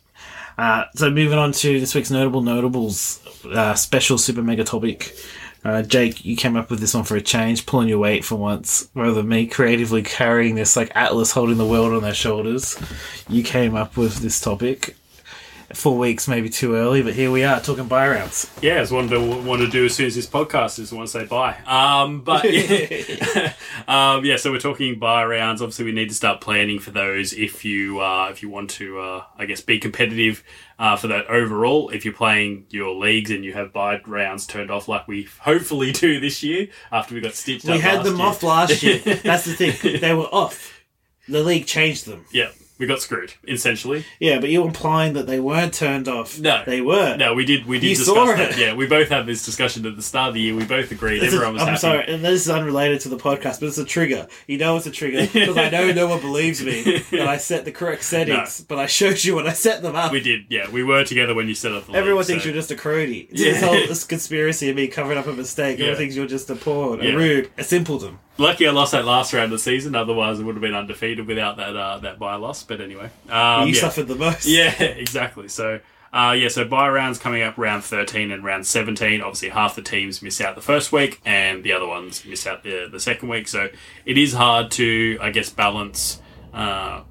Uh, 0.57 0.85
so 0.95 1.09
moving 1.11 1.37
on 1.37 1.51
to 1.51 1.79
this 1.79 1.93
week's 1.93 2.09
notable 2.09 2.41
notables, 2.41 3.21
uh, 3.51 3.75
special 3.75 4.17
super 4.17 4.41
mega 4.41 4.63
topic. 4.63 5.15
Uh, 5.63 5.81
Jake, 5.81 6.23
you 6.23 6.35
came 6.35 6.55
up 6.55 6.69
with 6.69 6.79
this 6.79 6.93
one 6.93 7.03
for 7.03 7.15
a 7.15 7.21
change, 7.21 7.65
pulling 7.65 7.89
your 7.89 7.99
weight 7.99 8.23
for 8.23 8.35
once, 8.35 8.89
rather 8.95 9.13
than 9.15 9.27
me 9.27 9.45
creatively 9.47 10.01
carrying 10.01 10.55
this 10.55 10.75
like 10.75 10.91
Atlas 10.95 11.31
holding 11.31 11.57
the 11.57 11.65
world 11.65 11.93
on 11.93 12.01
their 12.01 12.13
shoulders. 12.13 12.77
You 13.27 13.43
came 13.43 13.75
up 13.75 13.97
with 13.97 14.17
this 14.17 14.39
topic. 14.39 14.95
Four 15.73 15.97
weeks, 15.97 16.29
maybe 16.29 16.47
too 16.47 16.75
early, 16.75 17.01
but 17.01 17.13
here 17.13 17.29
we 17.29 17.43
are 17.43 17.59
talking 17.59 17.87
buy 17.87 18.07
rounds. 18.07 18.49
Yeah, 18.61 18.81
it's 18.81 18.89
one 18.89 19.09
to 19.09 19.19
want 19.19 19.61
to 19.61 19.67
do 19.67 19.85
as 19.85 19.95
soon 19.95 20.05
as 20.05 20.15
this 20.15 20.25
podcast 20.25 20.79
is. 20.79 20.93
Want 20.93 21.09
to 21.09 21.11
say 21.11 21.25
bye. 21.25 21.57
Um, 21.65 22.21
but 22.21 22.43
yeah, 22.53 23.53
um, 23.87 24.23
yeah. 24.23 24.37
So 24.37 24.51
we're 24.51 24.59
talking 24.59 24.97
buy 24.97 25.25
rounds. 25.25 25.61
Obviously, 25.61 25.83
we 25.83 25.91
need 25.91 26.07
to 26.07 26.15
start 26.15 26.39
planning 26.39 26.79
for 26.79 26.91
those 26.91 27.33
if 27.33 27.65
you 27.65 27.99
uh, 27.99 28.29
if 28.31 28.41
you 28.41 28.47
want 28.47 28.69
to, 28.71 28.97
uh, 28.99 29.23
I 29.37 29.45
guess, 29.45 29.59
be 29.59 29.77
competitive 29.77 30.41
uh, 30.79 30.95
for 30.95 31.07
that 31.07 31.27
overall. 31.27 31.89
If 31.89 32.05
you're 32.05 32.13
playing 32.13 32.67
your 32.69 32.95
leagues 32.95 33.29
and 33.29 33.43
you 33.43 33.51
have 33.51 33.73
buy 33.73 33.99
rounds 34.05 34.47
turned 34.47 34.71
off, 34.71 34.87
like 34.87 35.05
we 35.05 35.27
hopefully 35.41 35.91
do 35.91 36.21
this 36.21 36.43
year 36.43 36.69
after 36.93 37.13
we 37.13 37.19
got 37.19 37.33
stitched. 37.33 37.67
Up. 37.67 37.75
We 37.75 37.81
had 37.81 38.05
them 38.05 38.17
year. 38.17 38.25
off 38.25 38.41
last 38.41 38.81
year. 38.83 38.99
That's 39.03 39.43
the 39.43 39.53
thing. 39.53 39.99
They 39.99 40.13
were 40.13 40.29
off. 40.31 40.81
The 41.27 41.43
league 41.43 41.65
changed 41.65 42.05
them. 42.05 42.25
Yeah, 42.31 42.51
we 42.77 42.85
got 42.87 43.01
screwed 43.01 43.33
essentially. 43.47 44.05
Yeah, 44.19 44.39
but 44.39 44.49
you're 44.49 44.65
implying 44.67 45.13
that 45.13 45.27
they 45.27 45.39
weren't 45.39 45.73
turned 45.73 46.07
off. 46.07 46.39
No. 46.39 46.63
They 46.65 46.81
were. 46.81 47.17
No, 47.17 47.33
we 47.33 47.45
did. 47.45 47.65
We 47.65 47.79
did 47.79 47.87
You 47.89 47.95
discuss 47.95 48.15
saw 48.15 48.25
that. 48.25 48.51
it. 48.51 48.57
Yeah, 48.57 48.73
we 48.73 48.87
both 48.87 49.09
had 49.09 49.25
this 49.25 49.45
discussion 49.45 49.85
at 49.85 49.95
the 49.95 50.01
start 50.01 50.29
of 50.29 50.33
the 50.35 50.41
year. 50.41 50.55
We 50.55 50.65
both 50.65 50.91
agreed. 50.91 51.19
This 51.19 51.29
is- 51.29 51.33
Everyone 51.35 51.53
was 51.53 51.61
I'm 51.63 51.67
happy. 51.69 51.79
sorry, 51.79 52.05
and 52.07 52.23
this 52.23 52.41
is 52.41 52.49
unrelated 52.49 53.01
to 53.01 53.09
the 53.09 53.17
podcast, 53.17 53.59
but 53.59 53.67
it's 53.67 53.77
a 53.77 53.85
trigger. 53.85 54.27
You 54.47 54.57
know 54.57 54.77
it's 54.77 54.85
a 54.87 54.91
trigger 54.91 55.27
because 55.33 55.57
I 55.57 55.69
know 55.69 55.91
no 55.91 56.07
one 56.07 56.21
believes 56.21 56.63
me 56.63 56.99
that 57.11 57.27
I 57.27 57.37
set 57.37 57.65
the 57.65 57.71
correct 57.71 58.03
settings, 58.13 58.61
but 58.61 58.79
I 58.79 58.85
showed 58.87 59.23
you 59.23 59.35
when 59.35 59.47
I 59.47 59.53
set 59.53 59.81
them 59.81 59.95
up. 59.95 60.11
We 60.11 60.21
did. 60.21 60.45
Yeah, 60.49 60.69
we 60.69 60.83
were 60.83 61.03
together 61.03 61.33
when 61.35 61.47
you 61.47 61.55
set 61.55 61.71
up 61.73 61.85
the 61.85 61.91
league, 61.91 61.99
Everyone 61.99 62.23
thinks 62.23 62.43
so- 62.43 62.49
you're 62.49 62.55
just 62.55 62.71
a. 62.71 62.77
It's 62.87 63.41
Yeah. 63.41 63.51
This 63.51 63.63
whole 63.63 63.73
this 63.73 64.03
conspiracy 64.05 64.69
of 64.69 64.75
me 64.75 64.87
covering 64.87 65.17
up 65.17 65.27
a 65.27 65.33
mistake. 65.33 65.73
Everyone 65.79 65.97
thinks 65.97 66.15
you're 66.15 66.25
just 66.27 66.49
a 66.49 66.55
pawn, 66.55 67.01
Yeah. 67.01 67.11
a 67.11 67.15
rude, 67.17 67.49
a 67.57 67.63
simpleton. 67.63 68.19
Lucky 68.37 68.67
I 68.67 68.71
lost 68.71 68.91
that 68.91 69.05
last 69.05 69.33
round 69.33 69.45
of 69.45 69.51
the 69.51 69.59
season. 69.59 69.95
Otherwise, 69.95 70.39
I 70.39 70.43
would 70.43 70.55
have 70.55 70.61
been 70.61 70.75
undefeated 70.75 71.25
without 71.25 71.57
that 71.57 71.75
uh, 71.75 71.97
that 71.99 72.19
bye 72.19 72.35
loss. 72.35 72.63
But 72.63 72.81
anyway, 72.81 73.09
um, 73.29 73.67
you 73.67 73.73
yeah. 73.73 73.81
suffered 73.81 74.07
the 74.07 74.15
most. 74.15 74.45
Yeah, 74.57 74.71
exactly. 74.81 75.47
So, 75.47 75.79
uh, 76.13 76.35
yeah, 76.37 76.47
so 76.49 76.63
bye 76.65 76.89
rounds 76.89 77.17
coming 77.17 77.41
up 77.41 77.57
round 77.57 77.83
13 77.83 78.31
and 78.31 78.43
round 78.43 78.67
17. 78.67 79.21
Obviously, 79.21 79.49
half 79.49 79.75
the 79.75 79.81
teams 79.81 80.21
miss 80.21 80.39
out 80.39 80.55
the 80.55 80.61
first 80.61 80.91
week 80.91 81.19
and 81.25 81.63
the 81.63 81.73
other 81.73 81.87
ones 81.87 82.25
miss 82.25 82.45
out 82.45 82.63
the, 82.63 82.87
the 82.91 82.99
second 82.99 83.29
week. 83.29 83.47
So, 83.47 83.69
it 84.05 84.17
is 84.17 84.33
hard 84.33 84.71
to, 84.71 85.17
I 85.21 85.31
guess, 85.31 85.49
balance 85.49 86.21
uh, 86.53 87.01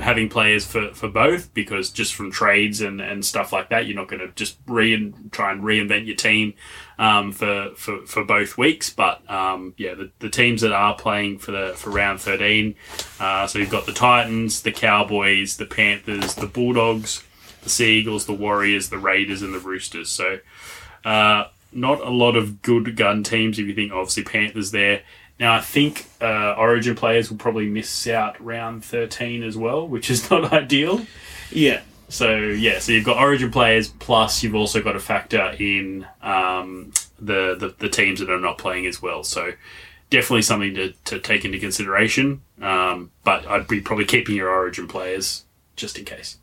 having 0.00 0.28
players 0.28 0.66
for, 0.66 0.92
for 0.92 1.08
both 1.08 1.52
because 1.54 1.90
just 1.90 2.14
from 2.14 2.30
trades 2.30 2.80
and, 2.80 3.00
and 3.00 3.24
stuff 3.24 3.52
like 3.52 3.70
that, 3.70 3.86
you're 3.86 3.96
not 3.96 4.08
going 4.08 4.20
to 4.20 4.28
just 4.34 4.58
re- 4.66 5.12
try 5.30 5.52
and 5.52 5.62
reinvent 5.62 6.06
your 6.06 6.16
team 6.16 6.54
um, 6.98 7.32
for, 7.32 7.70
for, 7.76 8.04
for 8.06 8.24
both 8.24 8.58
weeks. 8.58 8.90
But 8.90 9.28
um, 9.30 9.74
yeah, 9.76 9.94
the, 9.94 10.10
the 10.18 10.28
teams 10.28 10.60
that 10.60 10.72
are 10.72 10.94
playing 10.94 11.38
for 11.38 11.52
the 11.52 11.72
for 11.76 11.90
round 11.90 12.20
13, 12.20 12.74
uh, 13.18 13.46
so 13.46 13.58
you've 13.58 13.70
got 13.70 13.86
the 13.86 13.92
Titans, 13.92 14.62
the 14.62 14.72
Cowboys, 14.72 15.56
the 15.56 15.66
Panthers, 15.66 16.34
the 16.34 16.46
Bulldogs, 16.46 17.24
the 17.62 17.70
Seagulls, 17.70 18.26
the 18.26 18.34
Warriors, 18.34 18.90
the 18.90 18.98
Raiders, 18.98 19.42
and 19.42 19.54
the 19.54 19.60
Roosters. 19.60 20.10
So 20.10 20.40
uh, 21.04 21.44
not 21.72 22.00
a 22.00 22.10
lot 22.10 22.36
of 22.36 22.62
good 22.62 22.96
gun 22.96 23.22
teams 23.22 23.58
if 23.58 23.66
you 23.66 23.74
think 23.74 23.92
obviously 23.92 24.24
Panthers 24.24 24.70
there. 24.70 25.02
Now 25.38 25.54
I 25.54 25.60
think 25.60 26.06
uh, 26.20 26.54
Origin 26.58 26.94
players 26.94 27.30
will 27.30 27.38
probably 27.38 27.68
miss 27.68 28.06
out 28.08 28.42
round 28.44 28.84
13 28.84 29.42
as 29.42 29.56
well, 29.56 29.86
which 29.86 30.10
is 30.10 30.30
not 30.30 30.52
ideal. 30.52 31.06
yeah. 31.50 31.82
So 32.10 32.36
yeah, 32.38 32.78
so 32.78 32.92
you've 32.92 33.04
got 33.04 33.18
Origin 33.18 33.50
players 33.50 33.88
plus 33.88 34.42
you've 34.42 34.54
also 34.54 34.82
got 34.82 34.92
to 34.92 35.00
factor 35.00 35.54
in 35.58 36.06
um, 36.22 36.92
the, 37.18 37.54
the 37.54 37.74
the 37.78 37.88
teams 37.90 38.20
that 38.20 38.30
are 38.30 38.40
not 38.40 38.56
playing 38.56 38.86
as 38.86 39.02
well. 39.02 39.22
So 39.24 39.52
definitely 40.10 40.42
something 40.42 40.74
to, 40.74 40.92
to 41.04 41.18
take 41.18 41.44
into 41.44 41.58
consideration. 41.58 42.40
Um, 42.62 43.10
but 43.24 43.46
I'd 43.46 43.68
be 43.68 43.80
probably 43.80 44.06
keeping 44.06 44.36
your 44.36 44.48
Origin 44.48 44.88
players 44.88 45.44
just 45.76 45.98
in 45.98 46.04
case. 46.06 46.38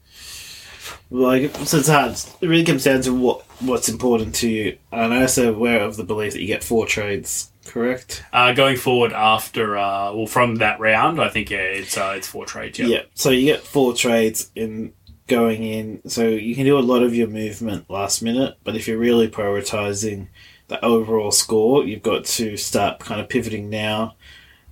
Like, 1.10 1.56
so 1.58 1.78
it's 1.78 1.88
hard. 1.88 2.14
It 2.42 2.48
really 2.48 2.64
comes 2.64 2.84
down 2.84 3.02
to 3.02 3.14
what 3.14 3.46
what's 3.62 3.90
important 3.90 4.36
to 4.36 4.50
you. 4.50 4.78
And 4.92 5.14
I'm 5.14 5.22
also 5.22 5.54
aware 5.54 5.82
of 5.82 5.98
the 5.98 6.04
belief 6.04 6.34
that 6.34 6.42
you 6.42 6.48
get 6.48 6.64
four 6.64 6.86
trades, 6.86 7.52
correct? 7.66 8.24
Uh, 8.34 8.54
going 8.54 8.78
forward 8.78 9.14
after 9.14 9.78
uh, 9.78 10.14
well 10.14 10.28
from 10.28 10.56
that 10.56 10.80
round, 10.80 11.22
I 11.22 11.30
think 11.30 11.50
yeah, 11.50 11.60
it's 11.60 11.98
uh, 11.98 12.14
it's 12.18 12.28
four 12.28 12.46
trades. 12.46 12.80
Yeah. 12.80 12.88
Yeah. 12.88 13.02
So 13.14 13.30
you 13.30 13.46
get 13.46 13.62
four 13.62 13.94
trades 13.94 14.52
in 14.56 14.94
going 15.28 15.64
in. 15.64 16.02
So 16.08 16.28
you 16.28 16.56
can 16.56 16.66
do 16.66 16.78
a 16.78 16.82
lot 16.82 17.04
of 17.04 17.16
your 17.16 17.28
movement 17.28 17.90
last 17.90 18.22
minute, 18.22 18.58
but 18.64 18.76
if 18.76 18.88
you're 18.88 18.98
really 18.98 19.28
prioritizing 19.28 20.28
the 20.68 20.84
overall 20.84 21.32
score, 21.32 21.86
you've 21.86 22.04
got 22.04 22.26
to 22.26 22.58
start 22.58 23.00
kind 23.00 23.22
of 23.22 23.30
pivoting 23.30 23.70
now. 23.70 24.16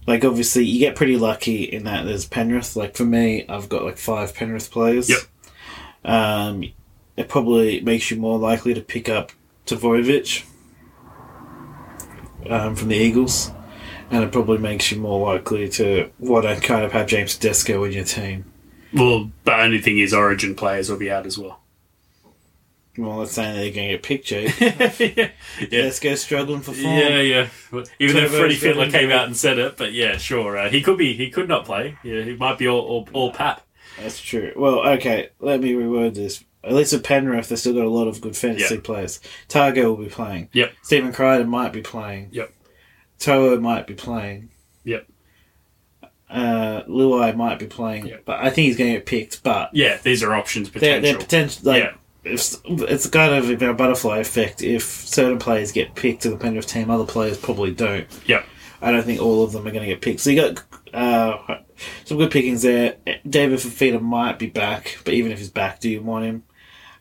Like 0.06 0.26
obviously, 0.26 0.66
you 0.66 0.80
get 0.80 0.96
pretty 0.96 1.18
lucky 1.18 1.64
in 1.64 1.86
that 1.86 2.06
there's 2.06 2.26
Penrith. 2.26 2.76
Like 2.76 2.96
for 2.96 3.06
me, 3.06 3.46
I've 3.48 3.70
got 3.70 3.84
like 3.84 3.98
five 3.98 4.36
Penrith 4.36 4.70
players. 4.70 5.10
Yep. 5.10 5.20
Um, 6.06 6.64
it 7.16 7.30
probably 7.30 7.80
makes 7.82 8.12
you 8.12 8.18
more 8.18 8.38
likely 8.38 8.74
to 8.74 8.82
pick 8.82 9.08
up 9.08 9.32
Trbojevic 9.66 10.46
um, 12.50 12.76
from 12.76 12.90
the 12.90 12.96
Eagles, 12.96 13.52
and 14.10 14.24
it 14.24 14.32
probably 14.32 14.58
makes 14.58 14.92
you 14.92 15.00
more 15.00 15.34
likely 15.34 15.70
to 15.70 16.12
want 16.20 16.46
to 16.46 16.60
kind 16.60 16.84
of 16.84 16.92
have 16.92 17.08
James 17.08 17.38
Tedesco 17.38 17.84
in 17.84 17.94
your 17.94 18.04
team. 18.04 18.46
Well, 18.94 19.32
the 19.44 19.56
only 19.56 19.80
thing 19.80 19.98
is 20.00 20.14
Origin 20.14 20.56
players 20.56 20.90
will 20.90 20.98
be 20.98 21.10
out 21.10 21.26
as 21.26 21.38
well. 21.38 21.60
Well, 22.96 23.20
that's 23.20 23.32
saying 23.32 23.56
they're 23.56 23.74
going 23.74 23.88
to 23.88 23.94
get 23.96 24.04
picked, 24.04 24.28
Jake. 24.28 24.60
yeah. 25.18 25.32
Tedesco 25.58 26.14
struggling 26.14 26.62
for 26.62 26.74
form. 26.74 26.94
Yeah, 26.94 27.22
yeah. 27.22 27.48
Even 27.72 28.16
though 28.16 28.28
Turbo's 28.28 28.38
Freddie 28.38 28.56
Fittler 28.56 28.86
getting 28.86 28.92
came 28.92 29.12
out 29.12 29.26
and 29.26 29.36
said 29.36 29.58
it, 29.58 29.78
but 29.78 29.94
yeah, 29.94 30.18
sure. 30.18 30.58
Uh, 30.58 30.70
he 30.70 30.82
could 30.82 31.00
be. 31.00 31.14
He 31.14 31.32
could 31.32 31.50
not 31.50 31.66
play. 31.66 31.98
Yeah, 32.04 32.22
he 32.22 32.36
might 32.36 32.60
be 32.60 32.68
all 32.68 32.82
all, 32.82 33.10
all 33.14 33.32
pap. 33.32 33.66
That's 34.00 34.20
true. 34.22 34.52
Well, 34.56 34.80
okay, 34.94 35.30
let 35.40 35.62
me 35.62 35.74
reword 35.74 36.16
this. 36.16 36.44
At 36.64 36.74
least 36.74 36.94
with 36.94 37.04
Penrith, 37.04 37.50
they've 37.50 37.60
still 37.60 37.74
got 37.74 37.86
a 37.86 37.90
lot 37.90 38.08
of 38.08 38.22
good 38.22 38.36
fantasy 38.38 38.76
Yeah. 38.76 38.82
players. 38.82 39.20
Tago 39.50 39.84
will 39.86 39.98
be 39.98 40.10
playing. 40.10 40.50
Yep. 40.54 40.72
Stephen 40.82 41.12
Crichton 41.12 41.50
might 41.50 41.74
be 41.74 41.82
playing. 41.82 42.30
Yep. 42.32 42.52
Toa 43.20 43.60
might 43.60 43.86
be 43.86 43.94
playing. 43.96 44.50
Yep. 44.86 45.08
Uh, 46.30 46.84
Luai 46.88 47.36
might 47.36 47.60
be 47.60 47.68
playing. 47.68 48.08
Yep. 48.08 48.24
But 48.26 48.40
I 48.40 48.50
think 48.50 48.68
he's 48.68 48.78
going 48.78 48.92
to 48.94 48.98
get 49.00 49.06
picked. 49.06 49.44
But 49.44 49.70
Yeah, 49.74 49.98
these 50.02 50.24
are 50.24 50.34
options 50.34 50.70
they're, 50.72 50.80
potential. 51.02 51.12
they're 51.12 51.20
potential. 51.20 51.62
Like, 51.72 51.84
Yeah. 51.84 52.32
if 52.32 52.58
it's 52.66 53.08
kind 53.10 53.34
of 53.36 53.62
a 53.62 53.74
butterfly 53.74 54.20
effect. 54.20 54.62
If 54.64 54.84
certain 54.84 55.38
players 55.40 55.72
get 55.72 55.94
picked 55.96 56.24
to 56.24 56.30
the 56.30 56.38
Penrith 56.38 56.68
team, 56.68 56.90
other 56.90 57.06
players 57.06 57.38
probably 57.38 57.72
don't. 57.72 58.08
Yep. 58.26 58.46
I 58.84 58.92
don't 58.92 59.04
think 59.06 59.22
all 59.22 59.44
of 59.44 59.52
them 59.54 59.66
are 59.66 59.72
going 59.72 59.84
to 59.84 59.88
get 59.90 60.02
picked. 60.02 60.20
So 60.20 60.30
you 60.30 60.42
got 60.42 60.64
uh, 60.94 61.58
some 62.06 62.18
good 62.18 62.32
pickings 62.32 62.62
there. 62.64 62.98
David 63.28 63.60
Fifita 63.60 64.02
might 64.02 64.38
be 64.38 64.48
back, 64.48 64.98
but 65.06 65.14
even 65.14 65.32
if 65.32 65.40
he's 65.40 65.50
back, 65.50 65.80
do 65.80 65.90
you 65.90 66.02
want 66.02 66.26
him? 66.26 66.44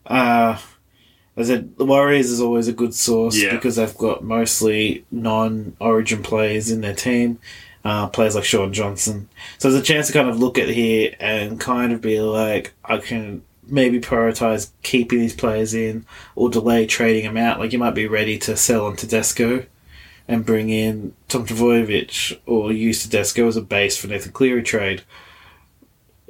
Uh, 0.07 0.59
as 1.37 1.51
I 1.51 1.55
said, 1.55 1.77
the 1.77 1.85
Warriors 1.85 2.31
is 2.31 2.41
always 2.41 2.69
a 2.69 2.73
good 2.73 2.95
source 2.95 3.37
Yeah. 3.41 3.53
because 3.55 3.77
they've 3.77 3.97
got 3.99 4.23
mostly 4.23 5.05
non-Origin 5.11 6.23
players 6.23 6.71
in 6.71 6.81
their 6.83 6.95
team. 6.95 7.39
Uh, 7.85 8.07
players 8.07 8.37
like 8.37 8.45
Shaun 8.45 8.73
Johnson. 8.73 9.29
So 9.59 9.69
there's 9.69 9.83
a 9.83 9.85
chance 9.85 10.07
to 10.07 10.13
kind 10.13 10.29
of 10.29 10.39
look 10.39 10.57
at 10.57 10.69
here 10.69 11.17
and 11.19 11.59
kind 11.59 11.93
of 11.93 12.01
be 12.01 12.21
like, 12.21 12.73
I 12.85 12.99
can 12.99 13.43
maybe 13.67 13.99
prioritize 14.01 14.71
keeping 14.85 15.19
these 15.19 15.35
players 15.35 15.75
in 15.75 16.07
or 16.37 16.49
delay 16.49 16.87
trading 16.87 17.25
them 17.25 17.37
out. 17.37 17.59
Like 17.59 17.73
you 17.73 17.81
might 17.81 17.97
be 17.97 18.07
ready 18.07 18.39
to 18.39 18.57
sell 18.57 18.87
on 18.87 18.95
Tedesco 18.95 19.65
and 20.29 20.47
bring 20.47 20.71
in 20.71 21.15
Tom 21.29 21.47
Trbojevic 21.47 22.39
or 22.47 22.73
use 22.73 23.03
Tedesco 23.03 23.47
as 23.49 23.57
a 23.57 23.63
base 23.63 23.97
for 23.97 24.07
Nathan 24.09 24.33
Cleary 24.33 24.63
trade. 24.63 25.03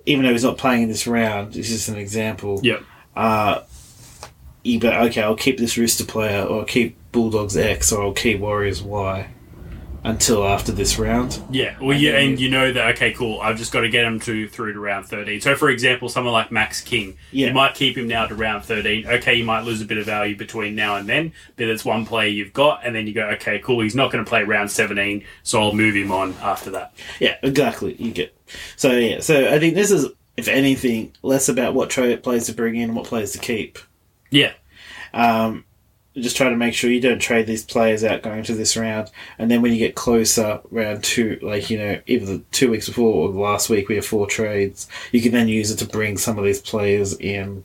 Even 0.07 0.25
though 0.25 0.33
he's 0.33 0.45
not 0.45 0.59
playing 0.59 0.83
in 0.83 0.89
this 0.89 1.07
round, 1.07 1.53
this 1.53 1.71
is 1.71 1.89
an 1.89 1.97
example. 1.97 2.61
Yep. 2.63 2.83
Uh, 3.15 3.63
you 4.65 4.81
go, 4.81 4.91
okay, 4.91 5.23
I'll 5.23 5.37
keep 5.37 5.59
this 5.59 5.77
Rooster 5.77 6.05
player, 6.05 6.43
or 6.43 6.61
I'll 6.61 6.65
keep 6.65 6.97
Bulldogs 7.13 7.57
X, 7.57 7.93
or 7.93 8.03
I'll 8.03 8.13
keep 8.13 8.41
Warriors 8.41 8.83
Y 8.83 9.29
until 10.05 10.45
after 10.47 10.73
this 10.73 10.99
round. 10.99 11.41
Yeah, 11.51 11.77
well, 11.81 11.97
yeah, 11.97 12.19
and 12.19 12.41
you 12.41 12.51
know 12.51 12.73
that 12.73 12.95
okay, 12.97 13.13
cool. 13.13 13.41
I've 13.41 13.57
just 13.57 13.73
got 13.73 13.83
to 13.83 13.89
get 13.89 14.05
him 14.05 14.19
to 14.21 14.49
through 14.49 14.73
to 14.73 14.81
round 14.81 15.07
thirteen. 15.07 15.41
So, 15.41 15.55
for 15.55 15.71
example, 15.71 16.09
someone 16.09 16.33
like 16.33 16.51
Max 16.51 16.81
King, 16.81 17.17
Yeah. 17.31 17.49
you 17.49 17.55
might 17.55 17.75
keep 17.75 17.97
him 17.97 18.09
now 18.09 18.27
to 18.27 18.35
round 18.35 18.65
thirteen. 18.65 19.07
Okay, 19.07 19.35
you 19.35 19.45
might 19.45 19.63
lose 19.65 19.81
a 19.81 19.85
bit 19.85 19.99
of 19.99 20.07
value 20.07 20.37
between 20.37 20.75
now 20.75 20.97
and 20.97 21.09
then, 21.09 21.33
but 21.57 21.69
it's 21.69 21.85
one 21.85 22.05
player 22.05 22.29
you've 22.29 22.53
got, 22.53 22.85
and 22.85 22.95
then 22.95 23.07
you 23.07 23.15
go, 23.15 23.29
okay, 23.31 23.59
cool. 23.61 23.81
He's 23.81 23.95
not 23.95 24.11
going 24.11 24.25
to 24.25 24.29
play 24.29 24.43
round 24.43 24.71
seventeen, 24.71 25.25
so 25.43 25.63
I'll 25.63 25.73
move 25.75 25.95
him 25.95 26.11
on 26.11 26.35
after 26.43 26.71
that. 26.71 26.95
Yeah, 27.21 27.37
exactly. 27.43 27.95
You 27.95 28.11
get 28.11 28.35
so 28.77 28.93
yeah. 28.93 29.21
So 29.21 29.49
I 29.55 29.59
think 29.59 29.75
this 29.75 29.91
is, 29.91 30.07
if 30.37 30.49
anything, 30.49 31.13
less 31.23 31.49
about 31.49 31.75
what 31.75 31.91
trade 31.91 32.23
players 32.23 32.47
to 32.47 32.55
bring 32.55 32.75
in 32.77 32.85
and 32.91 32.97
what 32.97 33.07
players 33.07 33.33
to 33.33 33.39
keep. 33.39 33.79
Yeah, 34.31 34.53
Um, 35.13 35.65
just 36.15 36.37
try 36.37 36.49
to 36.51 36.57
make 36.57 36.75
sure 36.75 36.91
you 36.91 37.01
don't 37.01 37.19
trade 37.21 37.47
these 37.47 37.65
players 37.65 38.05
out 38.05 38.23
going 38.23 38.43
to 38.45 38.55
this 38.55 38.77
round, 38.77 39.11
and 39.39 39.51
then 39.51 39.63
when 39.63 39.73
you 39.73 39.79
get 39.79 39.95
closer, 39.95 40.61
round 40.71 41.03
two, 41.03 41.39
like 41.43 41.71
you 41.71 41.79
know, 41.79 42.01
either 42.07 42.27
the 42.27 42.39
two 42.53 42.71
weeks 42.71 42.87
before 42.89 43.15
or 43.15 43.33
the 43.33 43.39
last 43.41 43.71
week, 43.71 43.89
we 43.89 43.95
have 43.95 44.05
four 44.07 44.27
trades. 44.27 44.89
You 45.11 45.23
can 45.23 45.33
then 45.33 45.49
use 45.49 45.71
it 45.71 45.77
to 45.79 45.87
bring 45.87 46.19
some 46.19 46.39
of 46.39 46.45
these 46.45 46.61
players 46.61 47.15
in, 47.19 47.65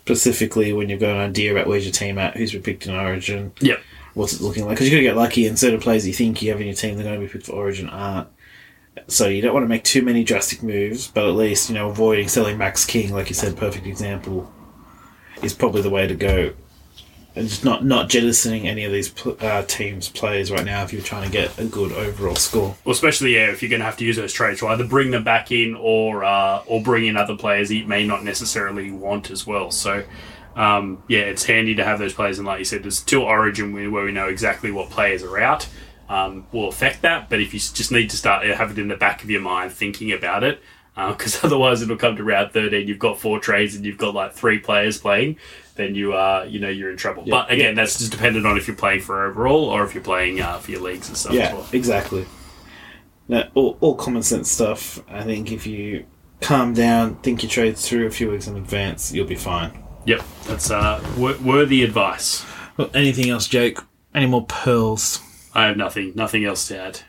specifically 0.00 0.72
when 0.72 0.88
you've 0.88 1.00
got 1.00 1.14
an 1.14 1.30
idea 1.30 1.52
about 1.52 1.66
where's 1.66 1.84
your 1.84 1.92
team 1.92 2.18
at, 2.18 2.36
who's 2.36 2.52
been 2.52 2.62
picked 2.62 2.86
in 2.86 2.94
Origin, 2.94 3.52
Yep. 3.60 3.80
what's 4.14 4.32
it 4.32 4.40
looking 4.40 4.64
like. 4.64 4.74
Because 4.76 4.88
you're 4.90 4.98
gonna 4.98 5.08
get 5.08 5.16
lucky, 5.16 5.46
and 5.46 5.58
certain 5.58 5.80
players 5.80 6.06
you 6.06 6.12
think 6.12 6.42
you 6.42 6.50
have 6.50 6.60
in 6.60 6.66
your 6.66 6.74
team, 6.76 6.96
they're 6.96 7.04
going 7.04 7.20
to 7.20 7.26
be 7.26 7.32
picked 7.32 7.46
for 7.46 7.52
Origin 7.52 7.88
aren't. 7.88 8.28
So 9.06 9.28
you 9.28 9.40
don't 9.40 9.54
want 9.54 9.64
to 9.64 9.68
make 9.68 9.84
too 9.84 10.02
many 10.02 10.24
drastic 10.24 10.62
moves, 10.62 11.06
but 11.08 11.24
at 11.28 11.34
least 11.36 11.68
you 11.68 11.74
know 11.76 11.88
avoiding 11.90 12.26
selling 12.28 12.58
Max 12.58 12.84
King, 12.84 13.12
like 13.14 13.28
you 13.28 13.34
said, 13.34 13.56
perfect 13.56 13.86
example, 13.86 14.52
is 15.42 15.54
probably 15.54 15.82
the 15.82 15.90
way 15.90 16.08
to 16.08 16.14
go 16.16 16.52
and 17.36 17.48
just 17.48 17.64
not 17.64 17.84
not 17.84 18.08
jettisoning 18.08 18.66
any 18.66 18.84
of 18.84 18.92
these 18.92 19.12
uh, 19.40 19.62
teams 19.62 20.08
players 20.08 20.50
right 20.50 20.64
now 20.64 20.82
if 20.82 20.92
you're 20.92 21.02
trying 21.02 21.24
to 21.24 21.32
get 21.32 21.56
a 21.58 21.64
good 21.64 21.92
overall 21.92 22.34
score. 22.34 22.76
Well, 22.84 22.92
especially 22.92 23.34
yeah, 23.34 23.50
if 23.50 23.62
you're 23.62 23.70
going 23.70 23.80
to 23.80 23.86
have 23.86 23.96
to 23.98 24.04
use 24.04 24.16
those 24.16 24.32
trades, 24.32 24.60
to 24.60 24.68
either 24.68 24.86
bring 24.86 25.10
them 25.10 25.24
back 25.24 25.52
in 25.52 25.74
or 25.74 26.24
uh, 26.24 26.62
or 26.66 26.82
bring 26.82 27.06
in 27.06 27.16
other 27.16 27.36
players 27.36 27.68
that 27.68 27.76
you 27.76 27.86
may 27.86 28.06
not 28.06 28.24
necessarily 28.24 28.90
want 28.90 29.30
as 29.30 29.46
well. 29.46 29.70
So. 29.70 30.04
Um, 30.56 31.04
yeah, 31.06 31.20
it's 31.20 31.44
handy 31.44 31.76
to 31.76 31.84
have 31.84 32.00
those 32.00 32.12
players, 32.12 32.38
and 32.38 32.46
like 32.46 32.58
you 32.58 32.64
said, 32.64 32.82
there's 32.82 33.00
till 33.00 33.22
Origin 33.22 33.72
where 33.72 33.88
where 33.88 34.04
we 34.04 34.10
know 34.10 34.26
exactly 34.26 34.72
what 34.72 34.90
players 34.90 35.22
are 35.22 35.38
out. 35.38 35.68
Um, 36.08 36.48
will 36.50 36.68
affect 36.68 37.02
that, 37.02 37.30
but 37.30 37.40
if 37.40 37.54
you 37.54 37.60
just 37.60 37.92
need 37.92 38.10
to 38.10 38.16
start 38.16 38.44
uh, 38.44 38.56
have 38.56 38.72
it 38.72 38.78
in 38.80 38.88
the 38.88 38.96
back 38.96 39.22
of 39.22 39.30
your 39.30 39.40
mind, 39.40 39.70
thinking 39.70 40.10
about 40.10 40.42
it, 40.42 40.60
because 41.08 41.42
otherwise 41.44 41.80
it'll 41.82 41.96
come 41.96 42.16
to 42.16 42.22
round 42.24 42.52
thirteen. 42.52 42.86
You've 42.86 42.98
got 42.98 43.18
four 43.18 43.40
trades 43.40 43.74
and 43.74 43.84
you've 43.84 43.98
got 43.98 44.14
like 44.14 44.32
three 44.34 44.58
players 44.58 44.98
playing, 44.98 45.36
then 45.76 45.94
you 45.94 46.12
are 46.12 46.44
you 46.46 46.60
know 46.60 46.68
you're 46.68 46.90
in 46.90 46.96
trouble. 46.96 47.22
Yeah. 47.26 47.30
But 47.32 47.50
again, 47.52 47.74
that's 47.74 47.98
just 47.98 48.12
dependent 48.12 48.46
on 48.46 48.56
if 48.56 48.66
you're 48.68 48.76
playing 48.76 49.00
for 49.00 49.24
overall 49.26 49.64
or 49.64 49.84
if 49.84 49.94
you're 49.94 50.04
playing 50.04 50.40
uh, 50.40 50.58
for 50.58 50.70
your 50.70 50.80
leagues 50.82 51.08
and 51.08 51.16
stuff. 51.16 51.32
as 51.32 51.38
Yeah, 51.38 51.54
well. 51.54 51.66
exactly. 51.72 52.26
No, 53.28 53.48
all, 53.54 53.78
all 53.80 53.94
common 53.94 54.22
sense 54.22 54.50
stuff. 54.50 55.00
I 55.08 55.22
think 55.22 55.52
if 55.52 55.66
you 55.66 56.04
calm 56.40 56.74
down, 56.74 57.14
think 57.16 57.42
your 57.42 57.50
trades 57.50 57.88
through 57.88 58.06
a 58.06 58.10
few 58.10 58.30
weeks 58.30 58.46
in 58.48 58.56
advance, 58.56 59.12
you'll 59.12 59.26
be 59.26 59.36
fine. 59.36 59.84
Yep, 60.06 60.22
that's 60.46 60.70
uh, 60.70 61.04
wor- 61.16 61.36
worthy 61.38 61.84
advice. 61.84 62.44
Well, 62.76 62.90
anything 62.94 63.28
else, 63.30 63.46
Jake? 63.46 63.78
Any 64.14 64.26
more 64.26 64.44
pearls? 64.46 65.20
I 65.54 65.66
have 65.66 65.76
nothing, 65.76 66.12
nothing 66.16 66.44
else 66.44 66.66
to 66.68 66.78
add. 66.80 67.00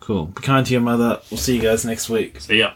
Cool. 0.00 0.26
Be 0.26 0.42
kind 0.42 0.66
to 0.66 0.72
your 0.72 0.80
mother. 0.80 1.20
We'll 1.30 1.38
see 1.38 1.54
you 1.56 1.62
guys 1.62 1.84
next 1.84 2.08
week. 2.08 2.40
See 2.40 2.58
ya. 2.58 2.72